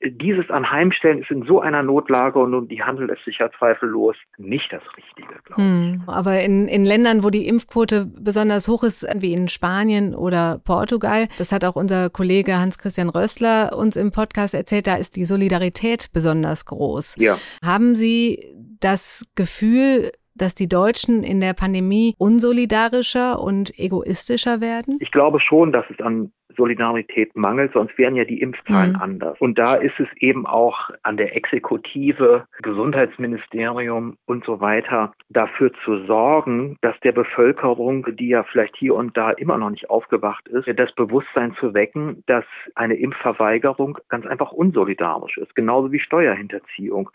dieses 0.00 0.50
Anheimstellen 0.50 1.20
ist 1.20 1.30
in 1.30 1.44
so 1.44 1.60
einer 1.60 1.82
Notlage 1.82 2.38
und 2.38 2.68
die 2.68 2.82
handelt 2.82 3.10
es 3.10 3.24
sich 3.24 3.38
ja 3.38 3.50
zweifellos 3.58 4.16
nicht 4.38 4.72
das 4.72 4.82
Richtige, 4.96 5.34
glaube 5.44 5.62
hm. 5.62 6.02
ich. 6.02 6.08
Aber 6.08 6.40
in, 6.40 6.68
in 6.68 6.84
Ländern, 6.84 7.24
wo 7.24 7.30
die 7.30 7.48
Impfquote 7.48 8.06
besonders 8.06 8.68
hoch 8.68 8.84
ist, 8.84 9.06
wie 9.16 9.32
in 9.32 9.48
Spanien 9.48 10.14
oder 10.14 10.60
Portugal, 10.64 11.26
das 11.38 11.50
hat 11.52 11.64
auch 11.64 11.76
unser 11.76 12.10
Kollege 12.10 12.58
Hans-Christian 12.58 13.08
Rössler 13.08 13.76
uns 13.76 13.96
im 13.96 14.12
Podcast 14.12 14.54
erzählt, 14.54 14.86
da 14.86 14.96
ist 14.96 15.16
die 15.16 15.24
Solidarität 15.24 16.10
besonders 16.12 16.66
groß. 16.66 17.16
Ja. 17.18 17.36
Haben 17.64 17.94
Sie 17.94 18.54
das 18.80 19.26
Gefühl, 19.34 20.12
dass 20.34 20.54
die 20.54 20.68
Deutschen 20.68 21.22
in 21.22 21.40
der 21.40 21.54
Pandemie 21.54 22.14
unsolidarischer 22.18 23.40
und 23.40 23.78
egoistischer 23.78 24.60
werden? 24.60 24.98
Ich 25.00 25.10
glaube 25.10 25.40
schon, 25.40 25.72
dass 25.72 25.84
es 25.90 26.00
an 26.00 26.32
Solidarität 26.56 27.34
mangelt, 27.36 27.72
sonst 27.72 27.96
wären 27.98 28.16
ja 28.16 28.24
die 28.24 28.40
Impfzahlen 28.40 28.92
mhm. 28.92 29.02
anders. 29.02 29.40
Und 29.40 29.58
da 29.58 29.74
ist 29.74 29.98
es 29.98 30.08
eben 30.18 30.46
auch 30.46 30.90
an 31.02 31.16
der 31.16 31.36
Exekutive, 31.36 32.46
Gesundheitsministerium 32.62 34.16
und 34.26 34.44
so 34.44 34.60
weiter, 34.60 35.12
dafür 35.28 35.72
zu 35.84 36.04
sorgen, 36.06 36.76
dass 36.80 36.98
der 37.00 37.12
Bevölkerung, 37.12 38.06
die 38.16 38.28
ja 38.28 38.44
vielleicht 38.44 38.76
hier 38.76 38.94
und 38.94 39.16
da 39.16 39.30
immer 39.30 39.58
noch 39.58 39.70
nicht 39.70 39.90
aufgewacht 39.90 40.48
ist, 40.48 40.66
das 40.76 40.94
Bewusstsein 40.94 41.54
zu 41.60 41.74
wecken, 41.74 42.22
dass 42.26 42.44
eine 42.74 42.94
Impfverweigerung 42.94 43.98
ganz 44.08 44.26
einfach 44.26 44.52
unsolidarisch 44.52 45.38
ist, 45.38 45.54
genauso 45.54 45.92
wie 45.92 46.00
Steuerhinterziehung 46.00 47.10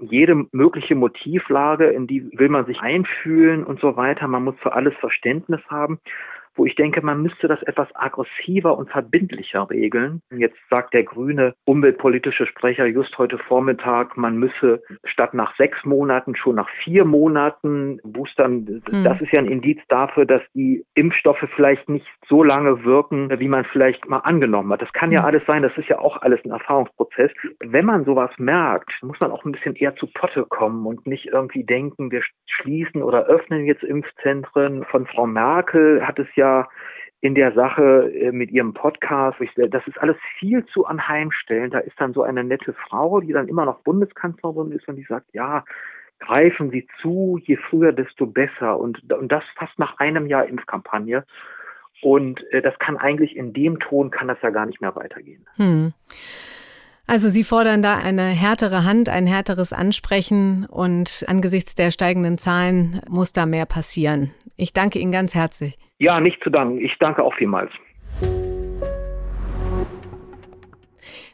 jede 0.00 0.46
mögliche 0.52 0.94
Motivlage, 0.94 1.86
in 1.86 2.06
die 2.06 2.30
will 2.38 2.48
man 2.48 2.66
sich 2.66 2.80
einfühlen 2.80 3.64
und 3.64 3.80
so 3.80 3.96
weiter. 3.96 4.28
Man 4.28 4.44
muss 4.44 4.56
für 4.60 4.72
alles 4.72 4.94
Verständnis 5.00 5.60
haben 5.68 6.00
wo 6.56 6.66
ich 6.66 6.74
denke, 6.74 7.02
man 7.02 7.22
müsste 7.22 7.48
das 7.48 7.62
etwas 7.62 7.88
aggressiver 7.94 8.76
und 8.76 8.90
verbindlicher 8.90 9.68
regeln. 9.70 10.22
Jetzt 10.30 10.58
sagt 10.70 10.94
der 10.94 11.04
grüne 11.04 11.54
umweltpolitische 11.64 12.46
Sprecher 12.46 12.86
just 12.86 13.16
heute 13.18 13.38
Vormittag, 13.38 14.16
man 14.16 14.36
müsse 14.36 14.82
statt 15.04 15.34
nach 15.34 15.54
sechs 15.56 15.84
Monaten 15.84 16.34
schon 16.36 16.56
nach 16.56 16.68
vier 16.82 17.04
Monaten 17.04 18.00
boostern. 18.04 18.82
Mhm. 18.90 19.04
Das 19.04 19.20
ist 19.20 19.32
ja 19.32 19.40
ein 19.40 19.46
Indiz 19.46 19.80
dafür, 19.88 20.24
dass 20.26 20.42
die 20.54 20.84
Impfstoffe 20.94 21.44
vielleicht 21.54 21.88
nicht 21.88 22.06
so 22.28 22.42
lange 22.42 22.84
wirken, 22.84 23.30
wie 23.38 23.48
man 23.48 23.64
vielleicht 23.64 24.08
mal 24.08 24.18
angenommen 24.18 24.72
hat. 24.72 24.82
Das 24.82 24.92
kann 24.92 25.12
ja 25.12 25.20
mhm. 25.20 25.26
alles 25.26 25.42
sein, 25.46 25.62
das 25.62 25.76
ist 25.76 25.88
ja 25.88 25.98
auch 25.98 26.22
alles 26.22 26.40
ein 26.44 26.50
Erfahrungsprozess. 26.50 27.30
Wenn 27.60 27.84
man 27.84 28.04
sowas 28.04 28.30
merkt, 28.38 28.90
muss 29.02 29.20
man 29.20 29.30
auch 29.30 29.44
ein 29.44 29.52
bisschen 29.52 29.74
eher 29.74 29.94
zu 29.96 30.06
Potte 30.06 30.44
kommen 30.48 30.86
und 30.86 31.06
nicht 31.06 31.26
irgendwie 31.26 31.64
denken, 31.64 32.10
wir 32.10 32.22
schließen 32.46 33.02
oder 33.02 33.26
öffnen 33.26 33.66
jetzt 33.66 33.82
Impfzentren. 33.82 34.84
Von 34.84 35.06
Frau 35.06 35.26
Merkel 35.26 36.06
hat 36.06 36.18
es 36.18 36.28
ja 36.34 36.45
ja 36.46 36.68
in 37.20 37.34
der 37.34 37.52
Sache 37.52 38.12
äh, 38.12 38.30
mit 38.32 38.50
ihrem 38.50 38.74
Podcast. 38.74 39.38
Das 39.56 39.86
ist 39.86 39.98
alles 39.98 40.16
viel 40.38 40.64
zu 40.66 40.86
anheimstellend. 40.86 41.74
Da 41.74 41.78
ist 41.78 41.98
dann 41.98 42.12
so 42.12 42.22
eine 42.22 42.44
nette 42.44 42.72
Frau, 42.72 43.20
die 43.20 43.32
dann 43.32 43.48
immer 43.48 43.64
noch 43.64 43.80
Bundeskanzlerin 43.80 44.72
ist 44.72 44.86
und 44.88 44.96
die 44.96 45.06
sagt, 45.08 45.26
ja, 45.32 45.64
greifen 46.20 46.70
Sie 46.70 46.86
zu, 47.00 47.38
je 47.42 47.56
früher, 47.56 47.92
desto 47.92 48.26
besser. 48.26 48.78
Und, 48.78 49.12
und 49.12 49.32
das 49.32 49.44
fast 49.56 49.78
nach 49.78 49.98
einem 49.98 50.26
Jahr 50.26 50.46
Impfkampagne. 50.46 51.24
Und 52.02 52.44
äh, 52.52 52.62
das 52.62 52.78
kann 52.78 52.96
eigentlich 52.96 53.36
in 53.36 53.52
dem 53.52 53.80
Ton, 53.80 54.10
kann 54.10 54.28
das 54.28 54.40
ja 54.42 54.50
gar 54.50 54.66
nicht 54.66 54.80
mehr 54.80 54.94
weitergehen. 54.94 55.46
Hm. 55.56 55.94
Also 57.08 57.28
Sie 57.28 57.44
fordern 57.44 57.82
da 57.82 57.98
eine 57.98 58.24
härtere 58.24 58.82
Hand, 58.82 59.08
ein 59.08 59.28
härteres 59.28 59.72
Ansprechen 59.72 60.66
und 60.68 61.24
angesichts 61.28 61.76
der 61.76 61.92
steigenden 61.92 62.36
Zahlen 62.36 63.00
muss 63.08 63.32
da 63.32 63.46
mehr 63.46 63.64
passieren. 63.64 64.32
Ich 64.56 64.72
danke 64.72 64.98
Ihnen 64.98 65.12
ganz 65.12 65.32
herzlich. 65.32 65.78
Ja, 65.98 66.18
nicht 66.18 66.42
zu 66.42 66.50
danken. 66.50 66.80
Ich 66.80 66.92
danke 66.98 67.22
auch 67.22 67.34
vielmals. 67.34 67.70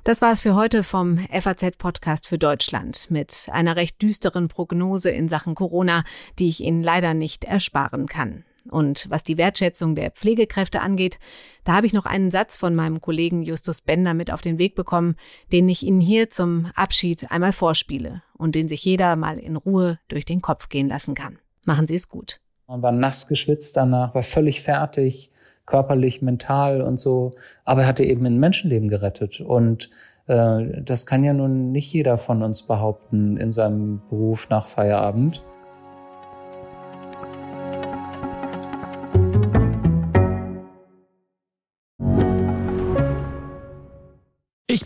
Das 0.04 0.20
war 0.20 0.32
es 0.32 0.42
für 0.42 0.54
heute 0.56 0.84
vom 0.84 1.18
FAZ-Podcast 1.30 2.26
für 2.26 2.36
Deutschland 2.36 3.10
mit 3.10 3.48
einer 3.50 3.76
recht 3.76 4.02
düsteren 4.02 4.48
Prognose 4.48 5.10
in 5.10 5.28
Sachen 5.28 5.54
Corona, 5.54 6.02
die 6.38 6.48
ich 6.48 6.60
Ihnen 6.60 6.82
leider 6.82 7.14
nicht 7.14 7.44
ersparen 7.44 8.06
kann. 8.06 8.44
Und 8.70 9.06
was 9.10 9.24
die 9.24 9.38
Wertschätzung 9.38 9.94
der 9.94 10.10
Pflegekräfte 10.10 10.80
angeht, 10.80 11.18
da 11.64 11.74
habe 11.74 11.86
ich 11.86 11.92
noch 11.92 12.06
einen 12.06 12.30
Satz 12.30 12.56
von 12.56 12.74
meinem 12.74 13.00
Kollegen 13.00 13.42
Justus 13.42 13.80
Bender 13.80 14.14
mit 14.14 14.32
auf 14.32 14.40
den 14.40 14.58
Weg 14.58 14.74
bekommen, 14.74 15.16
den 15.52 15.68
ich 15.68 15.82
Ihnen 15.82 16.00
hier 16.00 16.30
zum 16.30 16.70
Abschied 16.74 17.30
einmal 17.30 17.52
vorspiele 17.52 18.22
und 18.36 18.54
den 18.54 18.68
sich 18.68 18.84
jeder 18.84 19.16
mal 19.16 19.38
in 19.38 19.56
Ruhe 19.56 19.98
durch 20.08 20.24
den 20.24 20.42
Kopf 20.42 20.68
gehen 20.68 20.88
lassen 20.88 21.14
kann. 21.14 21.38
Machen 21.64 21.86
Sie 21.86 21.94
es 21.94 22.08
gut. 22.08 22.40
Man 22.66 22.82
war 22.82 22.92
nass 22.92 23.28
geschwitzt 23.28 23.76
danach, 23.76 24.14
war 24.14 24.22
völlig 24.22 24.62
fertig, 24.62 25.30
körperlich, 25.66 26.22
mental 26.22 26.82
und 26.82 26.98
so. 26.98 27.32
Aber 27.64 27.82
er 27.82 27.86
hatte 27.86 28.04
eben 28.04 28.24
ein 28.26 28.38
Menschenleben 28.38 28.88
gerettet. 28.88 29.40
Und 29.40 29.90
äh, 30.26 30.82
das 30.82 31.06
kann 31.06 31.24
ja 31.24 31.32
nun 31.32 31.72
nicht 31.72 31.92
jeder 31.92 32.18
von 32.18 32.42
uns 32.42 32.62
behaupten 32.62 33.36
in 33.36 33.50
seinem 33.50 34.00
Beruf 34.08 34.48
nach 34.48 34.68
Feierabend. 34.68 35.44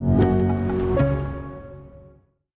you. 0.00 0.29